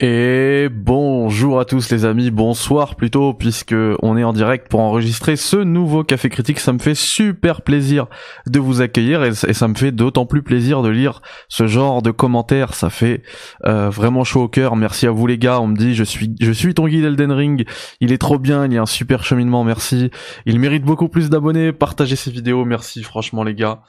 [0.00, 5.34] Et bonjour à tous les amis, bonsoir plutôt puisque on est en direct pour enregistrer
[5.34, 6.60] ce nouveau café critique.
[6.60, 8.06] Ça me fait super plaisir
[8.46, 12.12] de vous accueillir et, ça me fait d'autant plus plaisir de lire ce genre de
[12.12, 12.74] commentaires.
[12.74, 13.24] Ça fait
[13.66, 14.76] euh, vraiment chaud au cœur.
[14.76, 15.60] Merci à vous les gars.
[15.60, 17.68] On me dit je suis je suis ton guide Elden Ring.
[18.00, 19.64] Il est trop bien, il y a un super cheminement.
[19.64, 20.12] Merci.
[20.46, 21.72] Il mérite beaucoup plus d'abonnés.
[21.72, 22.64] Partagez ces vidéos.
[22.64, 23.82] Merci franchement les gars.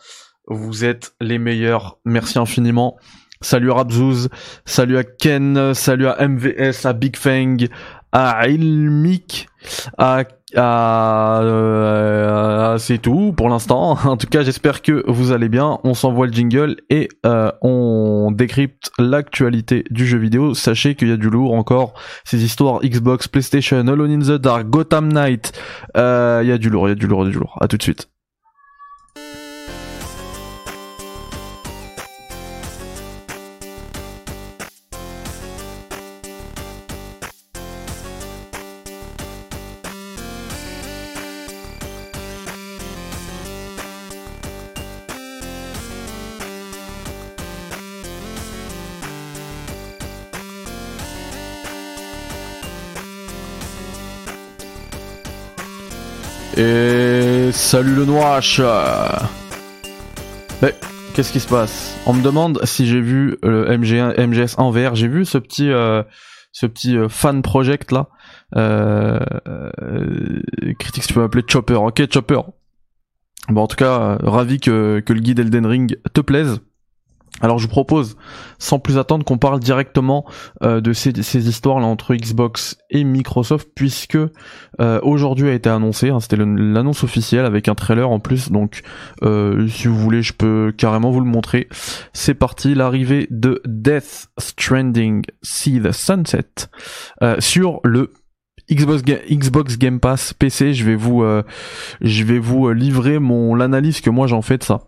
[0.47, 1.99] Vous êtes les meilleurs.
[2.03, 2.97] Merci infiniment.
[3.41, 4.27] Salut à Rabzouz,
[4.65, 7.55] salut à Ken, salut à MVS, à Big Fang,
[8.11, 9.47] à Ilmik,
[9.97, 10.25] à,
[11.41, 13.97] euh, c'est tout pour l'instant.
[14.05, 15.79] En tout cas, j'espère que vous allez bien.
[15.85, 20.53] On s'envoie le jingle et euh, on décrypte l'actualité du jeu vidéo.
[20.53, 21.93] Sachez qu'il y a du lourd encore.
[22.25, 25.53] Ces histoires Xbox, PlayStation, Alone in the Dark, Gotham Knight.
[25.95, 27.39] Euh, il y a du lourd, il y a du lourd, il y a du
[27.39, 27.57] lourd.
[27.61, 28.09] À tout de suite.
[56.59, 58.59] Et salut le noache
[60.61, 60.75] Mais
[61.13, 61.97] qu'est-ce qui se passe?
[62.05, 64.93] On me demande si j'ai vu le MG1, MGS en VR.
[64.93, 66.03] J'ai vu ce petit, euh,
[66.51, 68.09] ce petit euh, fan project là.
[68.57, 69.21] Euh,
[70.79, 71.75] critique, tu peux m'appeler Chopper.
[71.75, 72.41] Ok, Chopper.
[73.47, 76.59] Bon, en tout cas, ravi que, que le guide Elden Ring te plaise.
[77.41, 78.17] Alors je vous propose,
[78.57, 80.25] sans plus attendre, qu'on parle directement
[80.63, 81.11] euh, de ces,
[81.47, 84.17] histoires là entre Xbox et Microsoft, puisque
[84.79, 88.81] euh, aujourd'hui a été annoncé, hein, c'était l'annonce officielle avec un trailer en plus, donc
[89.23, 91.69] euh, si vous voulez, je peux carrément vous le montrer.
[92.13, 96.67] C'est parti, l'arrivée de Death Stranding See the Sunset
[97.39, 98.11] sur le
[98.71, 100.73] Xbox, Xbox Game Pass PC.
[100.73, 101.23] Je vais vous,
[102.01, 104.81] je vais vous livrer mon l'analyse que moi j'en fais de ça.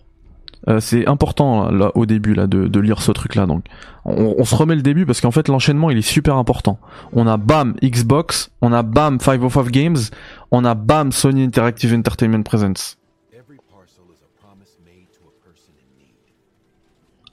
[0.67, 3.65] Euh, c'est important là, au début là de, de lire ce truc là donc.
[4.05, 6.79] On, on, se remet le début parce qu'en fait l'enchaînement il est super important.
[7.13, 9.97] On a bam Xbox on a bam 505 Games
[10.51, 12.97] on a bam Sony Interactive Entertainment Presents.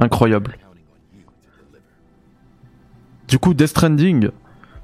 [0.01, 0.57] Incroyable.
[3.27, 4.31] Du coup Death Stranding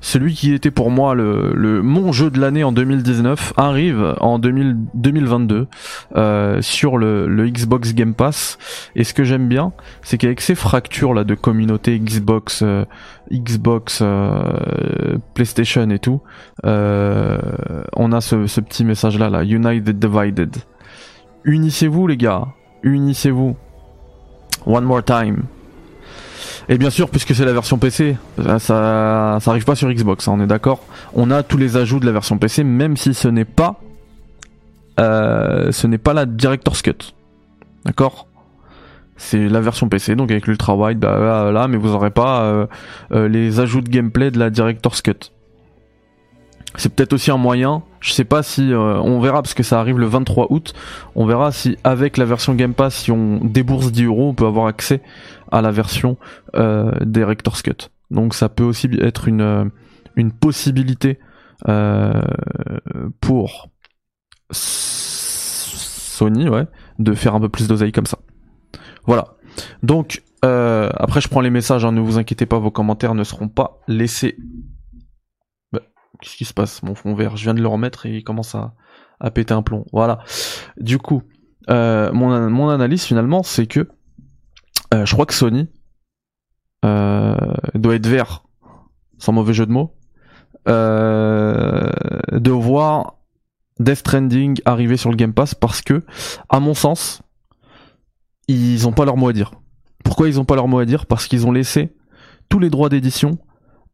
[0.04, 5.66] celui qui était pour moi le, mon jeu de l'année en 2019 arrive en 2022
[6.14, 8.58] euh, sur le, Xbox Game Pass.
[8.96, 9.72] Et ce que j'aime bien
[10.02, 12.84] c'est qu'avec ces fractures là de communauté Xbox euh,
[13.32, 16.20] Xbox euh, PlayStation et tout
[16.62, 20.54] on a ce, petit message là là United Divided.
[21.44, 22.48] Unissez-vous les gars.
[22.82, 23.56] Unissez-vous.
[24.66, 25.44] One more time
[26.68, 30.34] et bien sûr, puisque c'est la version PC, ça, ça, arrive pas sur Xbox, hein,
[30.36, 30.80] on est d'accord.
[31.14, 33.80] On a tous les ajouts de la version PC, même si ce n'est pas,
[34.98, 37.14] euh, ce n'est pas la Director's Cut,
[37.84, 38.28] d'accord?
[39.16, 42.66] C'est la version PC, donc avec l'ultra wide, bah, là, mais vous aurez pas euh,
[43.12, 45.30] euh, les ajouts de gameplay de la Director's Cut.
[46.76, 47.84] C'est peut-être aussi un moyen.
[48.00, 50.74] Je sais pas si on verra parce que ça arrive le 23 août.
[51.14, 54.46] On verra si avec la version Game Pass, si on débourse 10 euros, on peut
[54.46, 55.00] avoir accès
[55.50, 56.16] à la version
[56.56, 57.90] euh, Director's Cut.
[58.10, 61.18] Donc ça peut aussi être une euh, possibilité
[61.68, 62.20] euh,
[63.20, 63.68] pour
[64.50, 66.46] Sony,
[66.98, 68.18] de faire un peu plus d'oseille comme ça.
[69.06, 69.34] Voilà.
[69.82, 71.86] Donc après, je prends les messages.
[71.86, 74.36] Hein, ne vous inquiétez pas, vos commentaires ne seront pas laissés
[76.20, 78.54] Qu'est-ce qui se passe Mon fond vert, je viens de le remettre et il commence
[78.54, 78.74] à,
[79.30, 79.86] péter un plomb.
[79.92, 80.18] Voilà.
[80.78, 81.22] Du coup,
[81.68, 83.88] mon, analyse finalement, c'est que
[85.04, 85.68] je crois que Sony
[86.84, 87.34] euh,
[87.74, 88.44] doit être vert,
[89.18, 89.94] sans mauvais jeu de mots,
[90.66, 93.16] de voir
[93.80, 96.02] Death Stranding arriver sur le Game Pass parce que,
[96.48, 97.22] à mon sens,
[98.48, 99.52] ils ont pas leur mot à dire.
[100.04, 101.06] Pourquoi ils ont pas leur mot à dire?
[101.06, 101.92] Parce qu'ils ont laissé
[102.48, 103.38] tous les droits d'édition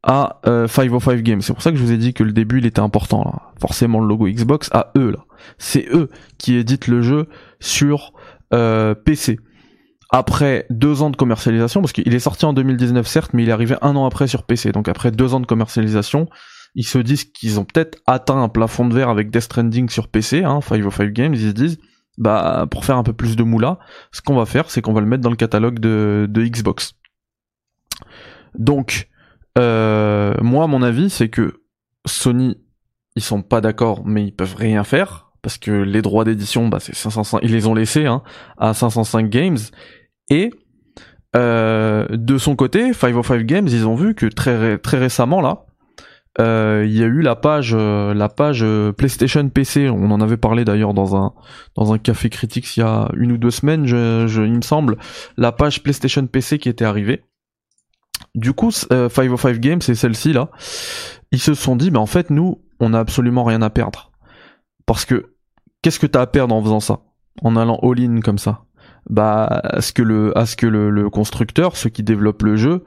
[0.02, 1.42] à euh, 505 Games.
[1.42, 3.40] C'est pour ça que je vous ai dit que le début il était important.
[3.60, 5.24] Forcément le logo Xbox à eux là.
[5.58, 6.08] C'est eux
[6.38, 7.28] qui éditent le jeu
[7.60, 8.12] sur
[8.52, 9.38] euh, PC.
[10.12, 13.52] Après deux ans de commercialisation, parce qu'il est sorti en 2019 certes, mais il est
[13.52, 14.72] arrivé un an après sur PC.
[14.72, 16.28] Donc après deux ans de commercialisation,
[16.74, 20.08] ils se disent qu'ils ont peut-être atteint un plafond de verre avec Death Stranding sur
[20.08, 21.78] PC, hein, 505 Games, ils se disent,
[22.18, 23.78] bah pour faire un peu plus de moula,
[24.12, 26.94] ce qu'on va faire, c'est qu'on va le mettre dans le catalogue de, de Xbox.
[28.58, 29.08] Donc,
[29.58, 31.62] euh, moi, mon avis, c'est que
[32.06, 32.56] Sony,
[33.14, 36.80] ils sont pas d'accord, mais ils peuvent rien faire parce que les droits d'édition, bah,
[36.80, 38.22] c'est 505, ils les ont laissés hein,
[38.58, 39.58] à 505 Games
[40.30, 40.50] et
[41.36, 45.64] Euh, de son côté, 505 Games, ils ont vu que très très récemment là,
[46.40, 48.64] euh, il y a eu la page euh, la page
[48.96, 49.88] PlayStation PC.
[49.88, 51.32] On en avait parlé d'ailleurs dans un
[51.76, 54.96] dans un café critique il y a une ou deux semaines, je, il me semble,
[55.36, 57.22] la page PlayStation PC qui était arrivée.
[58.34, 60.50] Du coup, 505 Games c'est celle-ci là,
[61.30, 64.10] ils se sont dit, mais en fait nous, on a absolument rien à perdre,
[64.84, 65.34] parce que
[65.82, 67.00] qu'est-ce que t'as à perdre en faisant ça,
[67.42, 68.64] en allant all-in comme ça?
[69.08, 72.84] Bah à ce que le à ce que le, constructeur, ceux qui développent le jeu,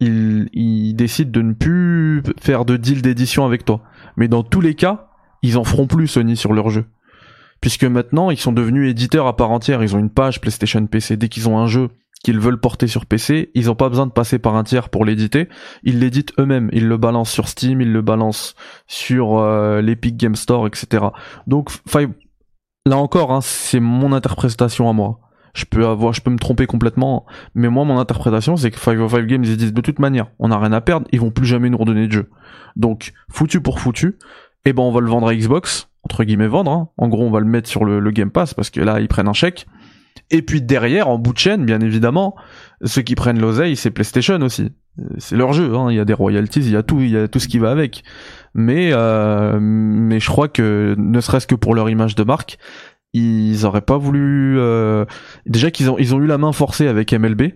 [0.00, 3.82] il, il décide de ne plus faire de deal d'édition avec toi.
[4.16, 5.08] Mais dans tous les cas,
[5.42, 6.86] ils en feront plus Sony sur leur jeu.
[7.60, 11.16] Puisque maintenant, ils sont devenus éditeurs à part entière, ils ont une page PlayStation PC.
[11.16, 11.90] Dès qu'ils ont un jeu
[12.22, 15.04] qu'ils veulent porter sur PC, ils n'ont pas besoin de passer par un tiers pour
[15.04, 15.48] l'éditer,
[15.84, 18.54] ils l'éditent eux-mêmes, ils le balancent sur Steam, ils le balancent
[18.86, 21.06] sur euh, l'Epic Game Store, etc.
[21.46, 21.70] Donc,
[22.86, 25.20] là encore, hein, c'est mon interprétation à moi
[25.54, 29.26] je peux avoir, je peux me tromper complètement, mais moi mon interprétation c'est que 505
[29.26, 31.70] Games ils disent de toute manière, on a rien à perdre, ils vont plus jamais
[31.70, 32.30] nous redonner de jeu.
[32.76, 34.16] Donc foutu pour foutu,
[34.64, 36.88] eh ben on va le vendre à Xbox, entre guillemets vendre, hein.
[36.96, 39.28] en gros on va le mettre sur le, Game Pass parce que là ils prennent
[39.28, 39.66] un chèque.
[40.32, 42.36] Et puis derrière, en bout de chaîne, bien évidemment,
[42.84, 44.70] ceux qui prennent l'oseille, c'est PlayStation aussi.
[45.18, 45.88] C'est leur jeu, hein.
[45.90, 47.58] il y a des royalties, il y a tout, il y a tout ce qui
[47.58, 48.04] va avec.
[48.54, 52.58] Mais euh, mais je crois que ne serait-ce que pour leur image de marque,
[53.12, 55.04] ils auraient pas voulu euh...
[55.46, 57.54] déjà qu'ils ont ils ont eu la main forcée avec MLB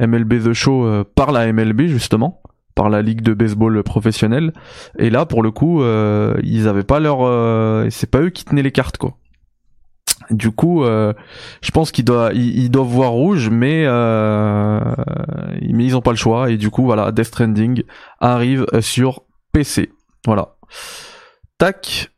[0.00, 2.42] MLB The Show euh, par la MLB justement
[2.74, 4.52] par la ligue de baseball professionnelle.
[4.98, 8.44] Et là pour le coup euh, ils avaient pas leur euh, c'est pas eux qui
[8.44, 9.16] tenaient les cartes quoi.
[10.30, 16.10] Du coup je pense qu'ils doivent ils, doivent voir rouge mais mais ils ont pas
[16.10, 16.50] le choix.
[16.50, 17.82] Et du coup voilà Death Stranding
[18.20, 19.22] arrive sur
[19.52, 19.90] PC
[20.26, 20.56] voilà.
[21.56, 22.10] Tac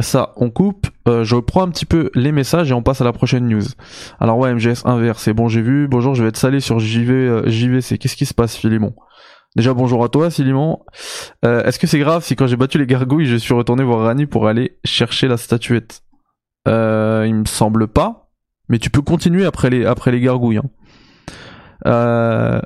[0.00, 0.88] ça, on coupe.
[1.06, 3.62] Euh, je reprends un petit peu les messages et on passe à la prochaine news.
[4.18, 5.86] Alors ouais, MGS inverse, c'est bon, j'ai vu.
[5.88, 7.98] Bonjour, je vais être salé sur JV, euh, JVC.
[7.98, 8.94] Qu'est-ce qui se passe, Philimon
[9.56, 10.80] Déjà bonjour à toi, Philimon.
[11.44, 14.00] Euh, Est-ce que c'est grave si quand j'ai battu les gargouilles, je suis retourné voir
[14.00, 16.02] Rani pour aller chercher la statuette?
[16.66, 18.30] Euh, Il me semble pas.
[18.68, 20.58] Mais tu peux continuer après les après les gargouilles.
[21.84, 22.60] Hein.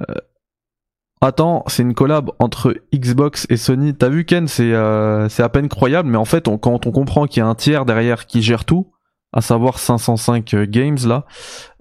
[1.20, 3.94] Attends, c'est une collab entre Xbox et Sony.
[3.94, 7.40] T'as vu Ken, c'est euh, à peine croyable, mais en fait, quand on comprend qu'il
[7.40, 8.92] y a un tiers derrière qui gère tout,
[9.32, 11.26] à savoir 505 euh, games là,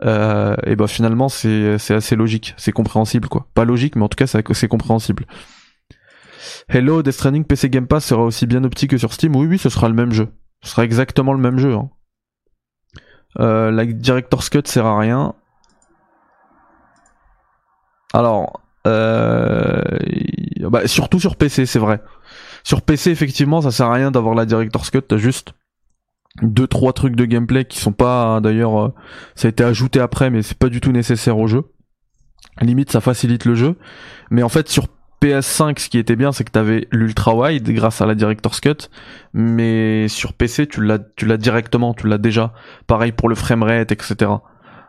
[0.04, 3.48] euh, et bah finalement c'est c'est assez logique, c'est compréhensible quoi.
[3.54, 5.26] Pas logique, mais en tout cas c'est compréhensible.
[6.70, 9.36] Hello, Death Stranding PC Game Pass sera aussi bien optique que sur Steam.
[9.36, 10.30] Oui, oui, ce sera le même jeu.
[10.64, 11.74] Ce sera exactement le même jeu.
[11.76, 11.90] Hein.
[13.40, 15.34] Euh, la Director's Cut sert à rien.
[18.14, 19.82] Alors, euh,
[20.70, 22.02] bah, surtout sur PC, c'est vrai.
[22.64, 25.54] Sur PC, effectivement, ça sert à rien d'avoir la Director's Cut, t'as juste
[26.42, 28.94] deux trois trucs de gameplay qui sont pas d'ailleurs euh,
[29.36, 31.64] ça a été ajouté après mais c'est pas du tout nécessaire au jeu.
[32.62, 33.76] Limite ça facilite le jeu,
[34.32, 34.88] mais en fait sur
[35.22, 38.90] PS5 ce qui était bien c'est que t'avais l'ultra wide grâce à la Director's Cut,
[39.34, 42.54] mais sur PC tu l'as tu l'as directement, tu l'as déjà.
[42.86, 44.32] Pareil pour le framerate etc.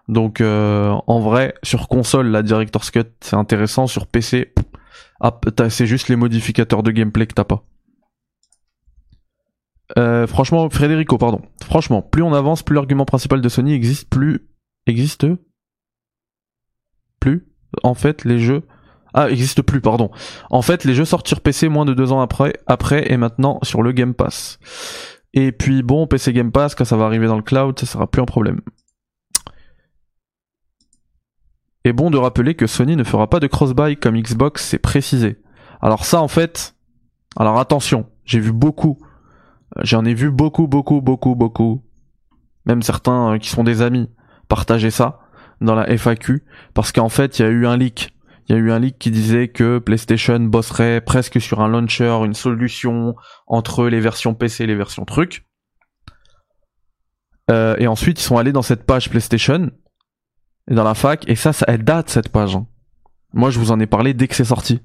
[0.08, 3.86] Donc euh, en vrai, sur console, la Director's Cut c'est intéressant.
[3.86, 4.52] Sur PC,
[5.20, 5.38] ah,
[5.68, 7.64] c'est juste les modificateurs de gameplay que t'as pas.
[9.96, 11.42] Euh, franchement, Frédérico, pardon.
[11.62, 14.48] Franchement, plus on avance, plus l'argument principal de Sony existe plus.
[14.86, 15.26] Existe
[17.20, 17.46] Plus
[17.82, 18.62] En fait, les jeux.
[19.14, 20.10] Ah, existe plus, pardon.
[20.50, 23.82] En fait, les jeux sortent PC moins de deux ans après, après et maintenant sur
[23.82, 24.58] le Game Pass.
[25.34, 28.06] Et puis bon, PC Game Pass, quand ça va arriver dans le cloud, ça sera
[28.06, 28.60] plus un problème
[31.88, 35.40] est bon de rappeler que Sony ne fera pas de cross-buy comme Xbox, c'est précisé.
[35.80, 36.76] Alors ça en fait,
[37.36, 38.98] alors attention, j'ai vu beaucoup,
[39.82, 41.84] j'en ai vu beaucoup, beaucoup, beaucoup, beaucoup,
[42.66, 44.10] même certains euh, qui sont des amis,
[44.48, 45.20] partager ça
[45.60, 48.14] dans la FAQ, parce qu'en fait il y a eu un leak.
[48.48, 52.24] Il y a eu un leak qui disait que PlayStation bosserait presque sur un launcher,
[52.24, 53.14] une solution
[53.46, 55.44] entre les versions PC et les versions trucs.
[57.50, 59.70] Euh, et ensuite, ils sont allés dans cette page PlayStation
[60.74, 62.56] dans la fac, et ça, ça elle date cette page.
[62.56, 62.66] Hein.
[63.32, 64.80] Moi, je vous en ai parlé dès que c'est sorti.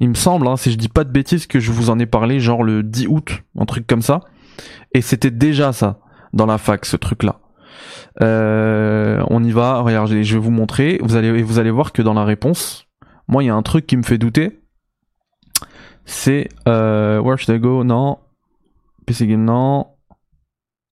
[0.00, 2.06] Il me semble, hein, si je dis pas de bêtises, que je vous en ai
[2.06, 4.20] parlé genre le 10 août, un truc comme ça.
[4.92, 6.00] Et c'était déjà ça
[6.32, 7.40] dans la fac, ce truc-là.
[8.22, 9.80] Euh, on y va.
[9.80, 10.98] Regardez, je vais vous montrer.
[11.02, 12.86] Vous allez, vous allez voir que dans la réponse,
[13.28, 14.60] moi, il y a un truc qui me fait douter.
[16.04, 17.84] C'est euh, Where should I go?
[17.84, 18.18] Non.
[19.06, 19.88] PC Game, non.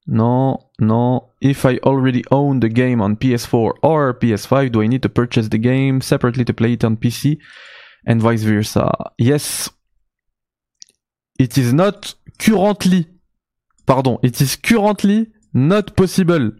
[0.06, 1.22] Non, non.
[1.40, 5.48] If I already own the game on PS4 or PS5, do I need to purchase
[5.48, 7.38] the game separately to play it on PC
[8.06, 8.90] and vice versa?
[9.18, 9.70] Yes.
[11.38, 13.06] It is not currently.
[13.86, 16.52] Pardon, it is currently not possible.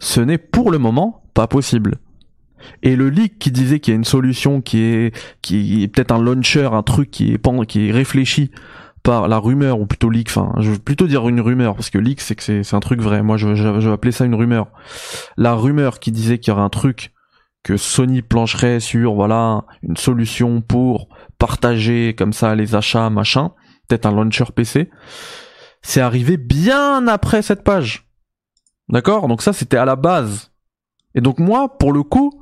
[0.00, 1.98] Ce n'est pour le moment pas possible.
[2.82, 6.12] Et le leak qui disait qu'il y a une solution qui est qui est peut-être
[6.12, 8.50] un launcher, un truc qui est qui est réfléchi
[9.04, 10.28] par la rumeur ou plutôt leak.
[10.30, 13.00] Enfin, je veux plutôt dire une rumeur parce que leak c'est que c'est un truc
[13.00, 13.22] vrai.
[13.22, 14.66] Moi, je, je, je vais appeler ça une rumeur.
[15.36, 17.12] La rumeur qui disait qu'il y aurait un truc
[17.62, 21.08] que Sony plancherait sur voilà une solution pour
[21.38, 23.52] partager comme ça les achats machin,
[23.88, 24.90] peut-être un launcher PC.
[25.82, 28.08] C'est arrivé bien après cette page.
[28.88, 29.28] D'accord?
[29.28, 30.50] Donc ça c'était à la base.
[31.14, 32.32] Et donc moi pour le coup,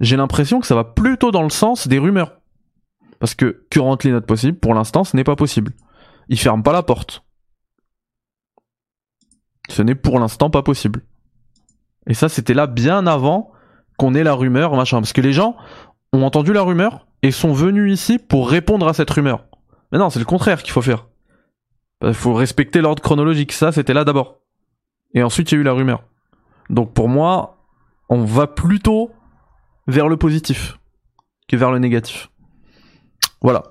[0.00, 2.38] j'ai l'impression que ça va plutôt dans le sens des rumeurs.
[3.18, 5.72] Parce que currently not possible, pour l'instant, ce n'est pas possible.
[6.28, 7.24] Il ferme pas la porte.
[9.68, 11.04] Ce n'est pour l'instant pas possible.
[12.06, 13.52] Et ça, c'était là bien avant
[13.96, 14.98] qu'on ait la rumeur, machin.
[14.98, 15.56] Parce que les gens
[16.12, 19.46] ont entendu la rumeur et sont venus ici pour répondre à cette rumeur.
[19.90, 21.06] Mais non, c'est le contraire qu'il faut faire.
[22.02, 23.52] Il faut respecter l'ordre chronologique.
[23.52, 24.40] Ça, c'était là d'abord.
[25.14, 26.04] Et ensuite, il y a eu la rumeur.
[26.70, 27.58] Donc pour moi,
[28.08, 29.10] on va plutôt
[29.86, 30.78] vers le positif
[31.48, 32.30] que vers le négatif.
[33.40, 33.62] Voilà.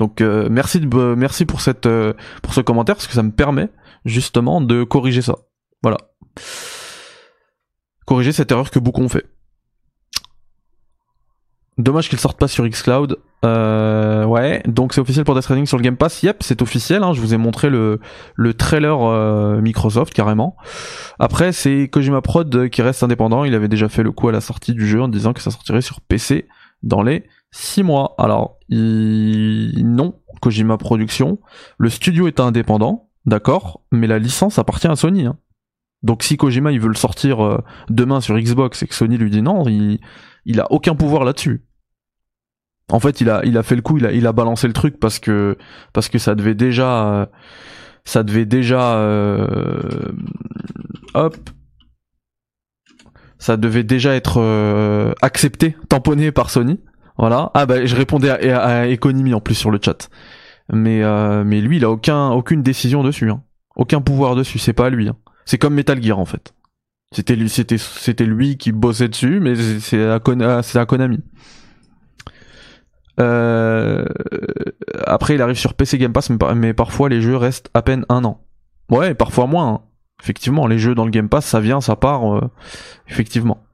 [0.00, 0.80] Donc euh, merci
[1.60, 3.68] cette euh, pour ce commentaire parce que ça me permet
[4.04, 5.36] justement de corriger ça.
[5.82, 5.98] Voilà
[8.10, 9.24] corriger cette erreur que beaucoup ont fait.
[11.78, 13.18] Dommage qu'ils sortent pas sur Xcloud.
[13.44, 16.24] Euh, ouais, donc c'est officiel pour Death Stranding sur le Game Pass.
[16.24, 17.04] Yep, c'est officiel.
[17.04, 18.00] Hein, je vous ai montré le,
[18.34, 20.56] le trailer euh, Microsoft carrément.
[21.20, 23.44] Après, c'est Kojima Prod qui reste indépendant.
[23.44, 25.52] Il avait déjà fait le coup à la sortie du jeu en disant que ça
[25.52, 26.48] sortirait sur PC
[26.82, 28.14] dans les 6 mois.
[28.18, 31.38] Alors, non, Kojima Production.
[31.78, 35.26] Le studio est indépendant, d'accord, mais la licence appartient à Sony.
[35.26, 35.38] Hein.
[36.02, 39.30] Donc si Kojima il veut le sortir euh, demain sur Xbox et que Sony lui
[39.30, 40.00] dit non, il,
[40.46, 41.64] il a aucun pouvoir là-dessus.
[42.90, 45.20] En fait, il a, il fait le coup, il a, il balancé le truc parce
[45.20, 45.56] que,
[45.92, 47.26] parce que ça devait déjà, euh,
[48.04, 50.12] ça devait déjà, euh,
[51.14, 51.36] hop,
[53.38, 56.80] ça devait déjà être accepté, tamponné par Sony.
[57.20, 57.50] Voilà.
[57.52, 60.08] Ah bah je répondais à, à, en plus sur le chat.
[60.72, 61.02] Mais
[61.44, 63.42] mais lui, il a aucun, aucune décision dessus, hein.
[63.76, 64.58] aucun pouvoir dessus.
[64.58, 65.08] C'est pas à lui.
[65.08, 65.16] Hein.
[65.44, 66.54] C'est comme Metal Gear en fait.
[67.12, 71.18] C'était lui, c'était, c'était lui qui bossait dessus, mais c'est à, à Konami.
[73.18, 74.04] Euh,
[75.04, 78.24] après, il arrive sur PC Game Pass, mais, parfois les jeux restent à peine un
[78.24, 78.40] an.
[78.90, 79.68] Ouais, parfois moins.
[79.68, 79.80] Hein.
[80.22, 82.36] Effectivement, les jeux dans le Game Pass, ça vient, ça part.
[82.36, 82.48] Euh,
[83.08, 83.64] effectivement.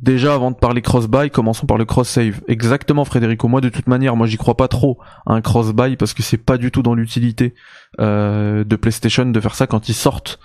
[0.00, 2.40] Déjà, avant de parler cross-buy, commençons par le cross-save.
[2.46, 3.48] Exactement, Frédérico.
[3.48, 6.36] Moi, de toute manière, moi, j'y crois pas trop à un cross-buy parce que c'est
[6.36, 7.54] pas du tout dans l'utilité
[8.00, 10.38] euh, de PlayStation de faire ça quand ils sortent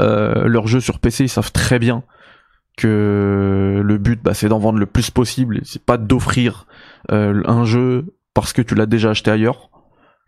[0.00, 1.24] euh, leur jeu sur PC.
[1.24, 2.02] Ils savent très bien
[2.76, 5.60] que le but, bah, c'est d'en vendre le plus possible.
[5.64, 6.66] C'est pas d'offrir
[7.10, 9.70] euh, un jeu parce que tu l'as déjà acheté ailleurs.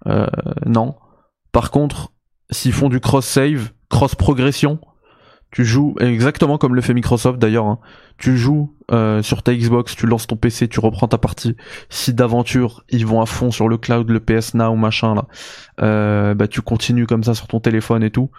[0.06, 0.26] Euh,
[0.66, 0.97] non.
[1.50, 2.12] Par contre,
[2.50, 4.78] s'ils font du cross-save, cross-progression,
[5.57, 7.65] tu joues exactement comme le fait Microsoft d'ailleurs.
[7.65, 7.79] Hein.
[8.19, 11.57] Tu joues euh, sur ta Xbox, tu lances ton PC, tu reprends ta partie.
[11.89, 15.29] Si d'aventure ils vont à fond sur le cloud, le PS Now machin là,
[15.81, 18.31] euh, bah tu continues comme ça sur ton téléphone et tout.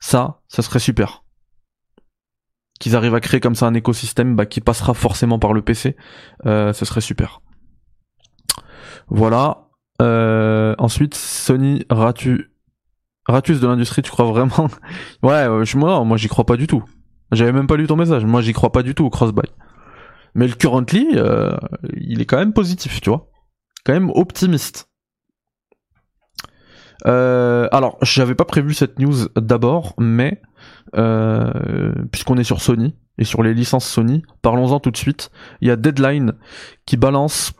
[0.00, 1.24] Ça, ça serait super.
[2.78, 5.96] Qu'ils arrivent à créer comme ça un écosystème bah, qui passera forcément par le PC,
[6.44, 7.40] euh, ce serait super.
[9.08, 9.70] Voilà.
[10.02, 12.50] Euh, ensuite, Sony, ras-tu
[13.28, 14.68] Ratus de l'industrie, tu crois vraiment
[15.22, 16.84] Ouais, euh, moi, moi j'y crois pas du tout.
[17.32, 18.24] J'avais même pas lu ton message.
[18.24, 19.48] Moi, j'y crois pas du tout au cross-buy.
[20.34, 21.56] Mais le currently, euh,
[21.94, 23.28] il est quand même positif, tu vois.
[23.84, 24.88] Quand même optimiste.
[27.06, 30.40] Euh, alors, j'avais pas prévu cette news d'abord, mais
[32.12, 35.30] puisqu'on est sur Sony et sur les licences Sony, parlons-en tout de suite.
[35.60, 36.34] Il y a Deadline
[36.86, 37.52] qui balance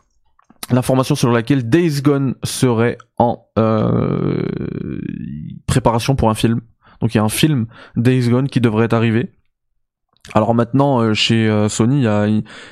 [0.71, 4.43] l'information sur laquelle Days Gone serait en euh,
[5.65, 6.61] préparation pour un film.
[7.01, 9.31] Donc il y a un film Days Gone qui devrait arriver.
[10.33, 12.05] Alors maintenant euh, chez euh, Sony,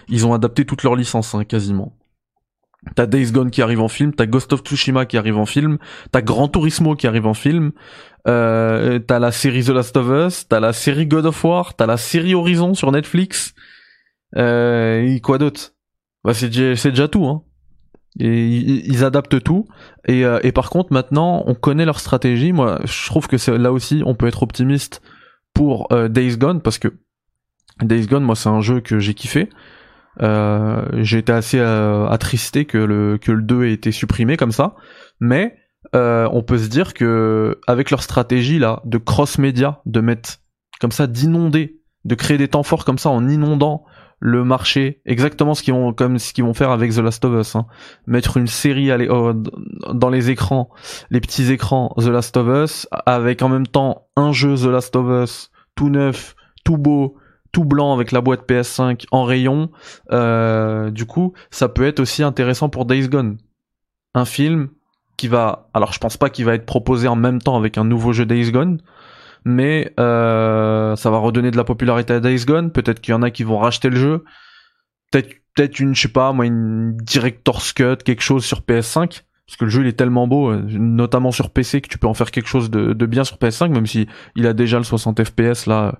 [0.09, 1.97] ils ont adapté toutes leurs licences hein, quasiment.
[2.95, 5.79] T'as Days Gone qui arrive en film, t'as Ghost of Tsushima qui arrive en film,
[6.11, 7.71] t'as Gran Turismo qui arrive en film,
[8.27, 11.87] euh, t'as la série The Last of Us, t'as la série God of War, t'as
[11.87, 13.55] la série Horizon sur Netflix.
[14.35, 15.71] Et quoi d'autre?
[16.23, 17.25] Bah c'est déjà tout.
[17.25, 17.44] Hein.
[18.19, 19.67] Et ils adaptent tout.
[20.07, 22.53] Et, euh, et, par contre, maintenant, on connaît leur stratégie.
[22.53, 25.01] Moi, je trouve que là aussi, on peut être optimiste
[25.55, 26.89] pour euh, Days Gone parce que
[27.81, 29.49] Days Gone, moi, c'est un jeu que j'ai kiffé.
[30.21, 34.51] Euh, j'ai été assez euh, attristé que le que le 2 ait été supprimé comme
[34.51, 34.75] ça,
[35.19, 35.57] mais
[35.93, 40.39] on peut se dire que avec leur stratégie là de cross média, de mettre
[40.81, 43.85] comme ça, d'inonder, de créer des temps forts comme ça en inondant
[44.19, 47.39] le marché, exactement ce qu'ils vont comme ce qu'ils vont faire avec The Last of
[47.39, 47.65] Us, hein.
[48.07, 49.33] mettre une série oh,
[49.93, 50.69] dans les écrans,
[51.09, 54.95] les petits écrans The Last of Us, avec en même temps un jeu The Last
[54.95, 57.17] of Us tout neuf, tout beau,
[57.51, 59.69] tout blanc avec la boîte PS5 en rayon.
[60.11, 63.37] Euh, du coup, ça peut être aussi intéressant pour Days Gone.
[64.13, 64.69] Un film
[65.17, 67.85] qui va, alors je pense pas qu'il va être proposé en même temps avec un
[67.85, 68.81] nouveau jeu Days Gone,
[69.45, 72.71] mais euh, ça va redonner de la popularité à Days Gone.
[72.71, 74.23] Peut-être qu'il y en a qui vont racheter le jeu.
[75.11, 79.57] Peut-être peut-être une, je sais pas, moi, une director's cut, quelque chose sur PS5 parce
[79.57, 82.13] que le jeu il est tellement beau, euh, notamment sur PC, que tu peux en
[82.13, 85.67] faire quelque chose de, bien sur PS5, même si il a déjà le 60 FPS
[85.67, 85.99] là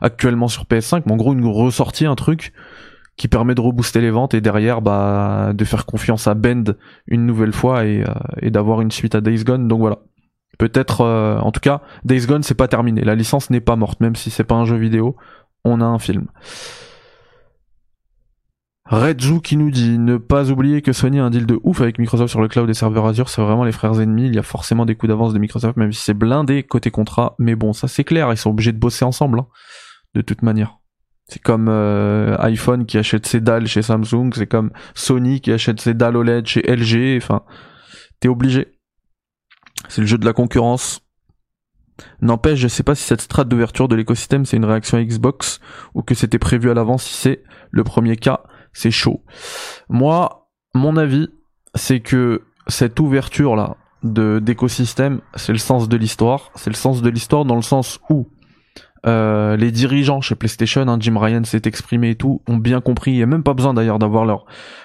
[0.00, 1.02] actuellement sur PS5.
[1.06, 2.52] Mais en gros, une ressortie, un truc
[3.16, 6.64] qui permet de rebooster les ventes et derrière bah de faire confiance à Bend
[7.06, 9.68] une nouvelle fois et, euh, d'avoir une suite à Days Gone.
[9.68, 9.98] Donc voilà.
[10.58, 13.02] Peut-être, euh, en tout cas, Days Gone c'est pas terminé.
[13.02, 15.16] La licence n'est pas morte, même si c'est pas un jeu vidéo.
[15.64, 16.26] On a un film.
[18.86, 21.98] Redju qui nous dit ne pas oublier que Sony a un deal de ouf avec
[21.98, 24.42] Microsoft sur le cloud des serveurs Azure, c'est vraiment les frères ennemis, il y a
[24.42, 27.88] forcément des coups d'avance de Microsoft même si c'est blindé côté contrat, mais bon ça
[27.88, 29.46] c'est clair, ils sont obligés de bosser ensemble hein,
[30.14, 30.80] de toute manière.
[31.28, 35.80] C'est comme euh, iPhone qui achète ses dalles chez Samsung, c'est comme Sony qui achète
[35.80, 37.42] ses dalles OLED chez LG, enfin
[38.20, 38.73] t'es obligé.
[39.88, 41.00] C'est le jeu de la concurrence.
[42.20, 45.60] N'empêche, je sais pas si cette strate d'ouverture de l'écosystème c'est une réaction Xbox
[45.94, 48.40] ou que c'était prévu à l'avance si c'est le premier cas
[48.74, 49.22] c'est chaud.
[49.88, 51.28] Moi, mon avis,
[51.74, 56.50] c'est que cette ouverture là de d'écosystème, c'est le sens de l'histoire.
[56.56, 58.28] C'est le sens de l'histoire dans le sens où
[59.06, 63.12] euh, les dirigeants chez PlayStation, hein, Jim Ryan s'est exprimé et tout, ont bien compris.
[63.12, 64.44] Il n'y a même pas besoin d'ailleurs d'avoir leur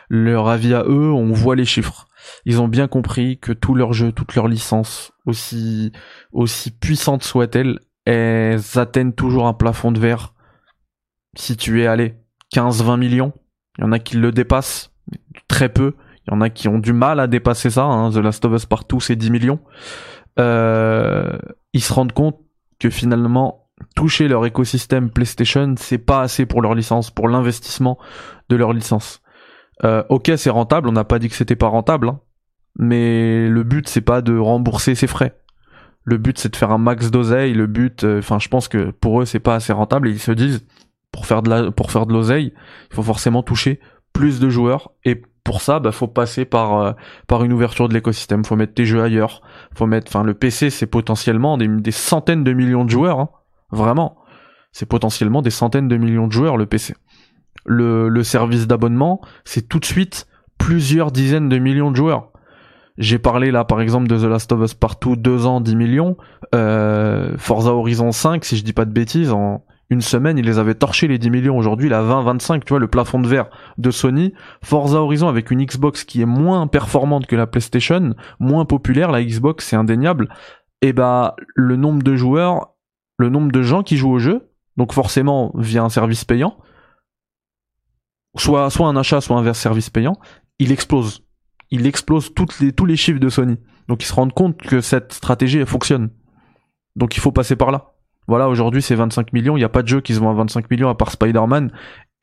[0.09, 1.11] leur avis à eux.
[1.11, 2.07] On voit les chiffres.
[2.45, 5.91] Ils ont bien compris que tous leurs jeux, toutes leurs licences, aussi
[6.79, 10.33] puissantes soient-elles, elles atteignent toujours un plafond de verre.
[11.35, 12.15] Si tu es allé
[12.53, 13.33] 15-20 millions,
[13.77, 14.91] il y en a qui le dépassent,
[15.47, 15.95] très peu.
[16.27, 17.83] Il y en a qui ont du mal à dépasser ça.
[17.83, 18.11] Hein.
[18.11, 19.59] The Last of Us partout, c'est 10 millions.
[20.39, 21.37] Euh,
[21.73, 22.39] ils se rendent compte
[22.79, 27.97] que finalement, toucher leur écosystème PlayStation, c'est pas assez pour leur licence, pour l'investissement
[28.49, 29.21] de leur licence.
[29.83, 30.89] Euh, ok, c'est rentable.
[30.89, 32.19] On n'a pas dit que c'était pas rentable, hein.
[32.77, 35.39] mais le but c'est pas de rembourser ses frais.
[36.03, 37.53] Le but c'est de faire un max d'oseille.
[37.53, 40.19] Le but, euh, enfin, je pense que pour eux c'est pas assez rentable et ils
[40.19, 40.65] se disent
[41.11, 42.53] pour faire de la, pour faire de l'oseille,
[42.91, 43.79] il faut forcément toucher
[44.13, 46.91] plus de joueurs et pour ça, bah, faut passer par euh,
[47.25, 48.45] par une ouverture de l'écosystème.
[48.45, 49.41] Faut mettre tes jeux ailleurs.
[49.73, 53.29] Faut mettre, enfin, le PC, c'est potentiellement des, centaines de millions de joueurs, hein.
[53.71, 54.17] vraiment.
[54.71, 56.93] C'est potentiellement des centaines de millions de joueurs le PC.
[57.65, 62.31] Le, service d'abonnement, c'est tout de suite plusieurs dizaines de millions de joueurs.
[62.97, 66.17] J'ai parlé là par exemple de The Last of Us Partout, 2 ans, 10 millions.
[66.55, 70.59] Euh, Forza Horizon 5, si je dis pas de bêtises, en, une semaine, il les
[70.59, 71.57] avait torchés les 10 millions.
[71.57, 74.33] Aujourd'hui, il a 20, 25, tu vois, le plafond de verre de Sony.
[74.63, 79.23] Forza Horizon avec une Xbox qui est moins performante que la PlayStation, moins populaire, la
[79.23, 80.29] Xbox, c'est indéniable.
[80.81, 82.75] Et bah, le nombre de joueurs,
[83.17, 86.57] le nombre de gens qui jouent au jeu, donc forcément via un service payant,
[88.37, 90.17] soit, soit un achat, soit un service payant,
[90.59, 91.23] il explose.
[91.71, 93.57] Il explose toutes les, tous les chiffres de Sony.
[93.87, 96.09] Donc ils se rendent compte que cette stratégie, elle fonctionne.
[96.95, 97.93] Donc il faut passer par là.
[98.27, 100.33] Voilà, aujourd'hui c'est 25 millions, il n'y a pas de jeu qui se vend à
[100.33, 101.71] 25 millions à part Spider-Man.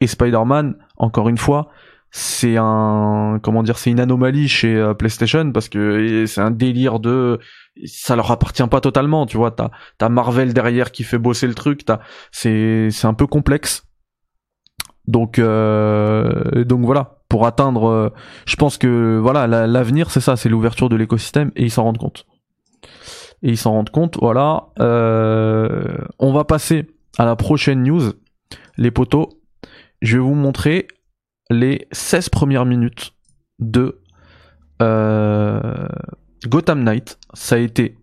[0.00, 1.70] Et Spider-Man, encore une fois,
[2.10, 7.00] c'est un comment dire c'est une anomalie chez euh, PlayStation parce que c'est un délire
[7.00, 7.38] de
[7.84, 11.54] ça leur appartient pas totalement tu vois t'as t'as Marvel derrière qui fait bosser le
[11.54, 11.82] truc
[12.30, 13.85] c'est un peu complexe
[15.06, 18.08] donc euh, donc voilà pour atteindre euh,
[18.46, 21.98] je pense que voilà l'avenir c'est ça c'est l'ouverture de l'écosystème et ils s'en rendent
[21.98, 22.26] compte
[23.42, 24.18] et ils s'en rendent compte.
[24.20, 24.68] Voilà.
[24.80, 26.86] Euh, on va passer
[27.18, 28.12] à la prochaine news.
[28.76, 29.28] Les potos,
[30.02, 30.88] je vais vous montrer
[31.50, 33.12] les 16 premières minutes
[33.58, 34.00] de
[34.80, 35.92] Gotham
[36.82, 37.18] Knight.
[37.34, 37.98] Ça a été,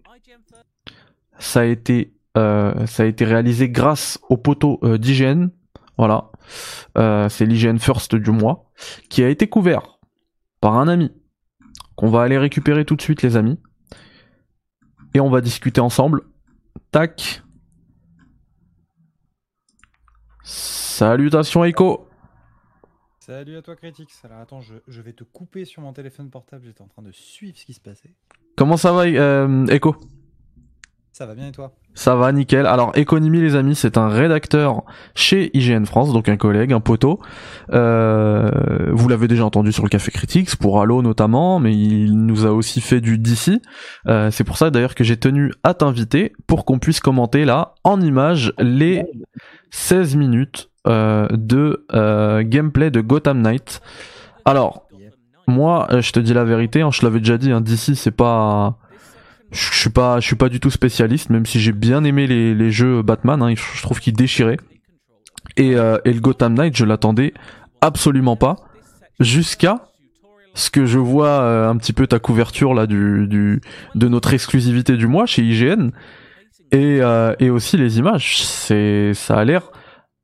[1.37, 5.51] ça a été, ça a été réalisé grâce au poteau d'hygiène.
[5.97, 6.31] Voilà,
[6.95, 8.71] c'est l'hygiène first du mois
[9.10, 9.99] qui a été couvert
[10.62, 11.12] par un ami
[11.95, 13.60] qu'on va aller récupérer tout de suite, les amis
[15.13, 16.23] et on va discuter ensemble.
[16.91, 17.43] Tac.
[20.43, 22.08] Salutations Echo.
[23.19, 24.12] Salut à toi Critics.
[24.23, 27.58] Alors attends, je, vais te couper sur mon téléphone portable, j'étais en train de suivre
[27.58, 28.13] ce qui se passait.
[28.58, 29.95] Comment ça va euh, Echo?
[31.13, 31.73] Ça va bien et toi?
[31.93, 32.65] Ça va, nickel.
[32.65, 34.82] Alors, Economy, les amis, c'est un rédacteur
[35.13, 37.19] chez IGN France, donc un collègue, un poteau.
[37.71, 38.49] Euh,
[38.91, 42.49] vous l'avez déjà entendu sur le Café Critics, pour Halo notamment, mais il nous a
[42.49, 43.62] aussi fait du DC.
[44.08, 47.76] Euh, c'est pour ça d'ailleurs que j'ai tenu à t'inviter pour qu'on puisse commenter là,
[47.84, 49.04] en image, les
[49.69, 51.86] 16 minutes euh, de
[52.41, 53.82] gameplay de Gotham Knight.
[54.45, 54.88] Alors,
[55.45, 58.80] moi, je te dis la vérité, hein, je l'avais déjà dit, hein, DC, c'est pas
[59.53, 62.53] je suis pas, je suis pas du tout spécialiste, même si j'ai bien aimé les,
[62.53, 63.41] les jeux Batman.
[63.41, 64.57] Hein, je trouve qu'ils déchiraient.
[65.57, 67.33] Et, euh, et le Gotham Knight, je l'attendais
[67.81, 68.55] absolument pas,
[69.19, 69.93] jusqu'à
[70.55, 73.61] ce que je vois euh, un petit peu ta couverture là du, du
[73.95, 75.89] de notre exclusivité du mois chez IGN
[76.71, 78.37] et, euh, et aussi les images.
[78.43, 79.71] C'est ça a l'air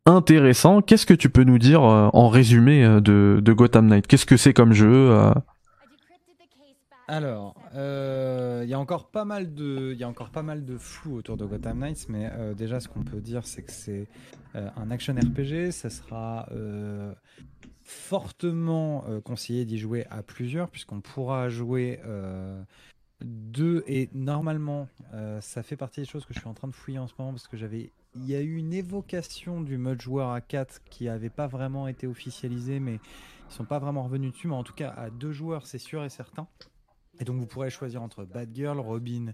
[0.05, 0.81] intéressant.
[0.81, 4.37] Qu'est-ce que tu peux nous dire euh, en résumé de, de Gotham Knight Qu'est-ce que
[4.37, 5.11] c'est comme jeu
[7.11, 12.29] Alors, euh, il y a encore pas mal de, flou autour de Gotham Knights, mais
[12.33, 14.07] euh, déjà ce qu'on peut dire, c'est que c'est
[14.53, 15.71] euh, un action RPG.
[15.71, 16.47] Ça sera
[17.83, 21.99] fortement conseillé d'y jouer à plusieurs, puisqu'on pourra jouer
[23.21, 24.87] deux et normalement,
[25.41, 27.31] ça fait partie des choses que je suis en train de fouiller en ce moment
[27.31, 31.05] parce que j'avais, il y a eu une évocation du mode joueur à 4 qui
[31.05, 32.99] n'avait pas vraiment été officialisée, mais
[33.49, 34.47] ils sont pas vraiment revenus dessus.
[34.47, 36.47] Mais en tout cas, à deux joueurs, c'est sûr et certain.
[37.19, 39.33] Et donc vous pourrez choisir entre Batgirl, Robin,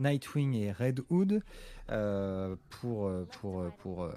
[0.00, 1.42] Nightwing et Red Hood
[1.90, 4.08] euh, pour, euh, pour, euh, pour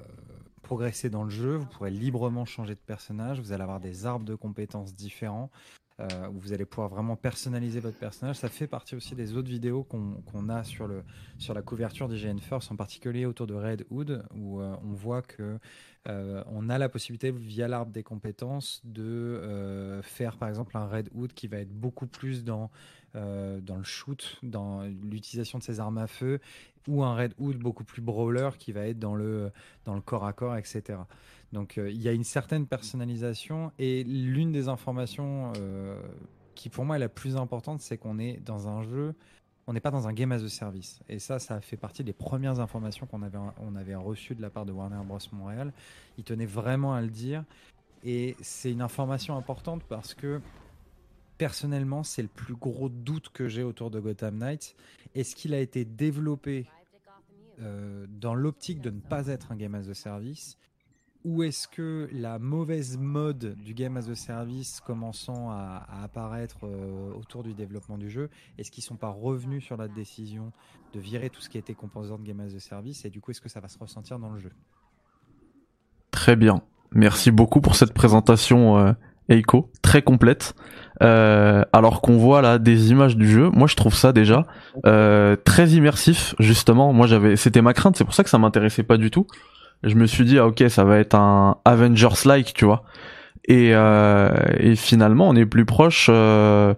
[0.62, 1.56] progresser dans le jeu.
[1.56, 3.40] Vous pourrez librement changer de personnage.
[3.40, 5.50] Vous allez avoir des arbres de compétences différents.
[6.32, 8.38] où vous allez pouvoir vraiment personnaliser votre personnage.
[8.38, 11.04] Ça fait partie aussi des autres vidéos qu'on qu'on a sur, le,
[11.38, 15.60] sur la couverture d'IGN First, en particulier autour de Red Hood, où on voit que
[16.08, 21.10] euh, on a la possibilité, via l'arbre des compétences, de faire par exemple un Red
[21.14, 22.72] Hood qui va être beaucoup plus dans,
[23.16, 26.40] euh, dans le shoot, dans l'utilisation de ses armes à feu,
[26.88, 29.52] ou un Red Hood beaucoup plus brawler qui va être dans le,
[29.86, 31.00] dans le corps à corps, etc.
[31.52, 36.00] Donc euh, il y a une certaine personnalisation et l'une des informations euh,
[36.56, 39.16] qui pour moi est la plus importante, c'est qu'on est dans un jeu,
[39.68, 41.00] on n'est pas dans un game as a service.
[41.10, 44.50] Et ça, ça fait partie des premières informations qu'on avait, on avait reçues de la
[44.50, 45.20] part de Warner Bros.
[45.32, 45.74] Montréal.
[46.18, 47.44] Ils tenaient vraiment à le dire.
[48.04, 50.42] Et c'est une information importante parce que
[51.40, 54.76] personnellement, c'est le plus gros doute que j'ai autour de Gotham Knights.
[55.16, 56.68] Est-ce qu'il a été développé
[57.62, 60.58] euh, dans l'optique de ne pas être un game as a service?
[61.26, 67.14] Ou est-ce que la mauvaise mode du game as a service commençant à, apparaître euh,
[67.14, 70.52] autour du développement du jeu, est-ce qu'ils sont pas revenus sur la décision
[70.94, 73.06] de virer tout ce qui était composant de game as a service?
[73.06, 74.52] Et du coup est-ce que ça va se ressentir dans le jeu?
[76.12, 76.62] Très bien.
[76.92, 78.94] Merci beaucoup pour cette présentation euh,
[79.30, 80.56] Eiko, très complète.
[81.02, 84.46] Euh, alors qu'on voit là des images du jeu, moi je trouve ça déjà
[84.86, 86.92] euh, très immersif justement.
[86.94, 89.26] Moi j'avais, c'était ma crainte, c'est pour ça que ça m'intéressait pas du tout.
[89.84, 92.84] Je me suis dit ah, ok ça va être un Avengers like tu vois.
[93.48, 96.08] Et, euh, et finalement on est plus proche.
[96.10, 96.74] euh,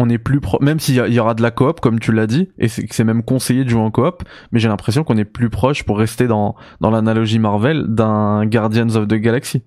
[0.00, 2.28] on est plus pro même s'il y, y aura de la coop comme tu l'as
[2.28, 5.50] dit et c'est même conseillé de jouer en coop mais j'ai l'impression qu'on est plus
[5.50, 9.64] proche pour rester dans dans l'analogie Marvel d'un Guardians of the Galaxy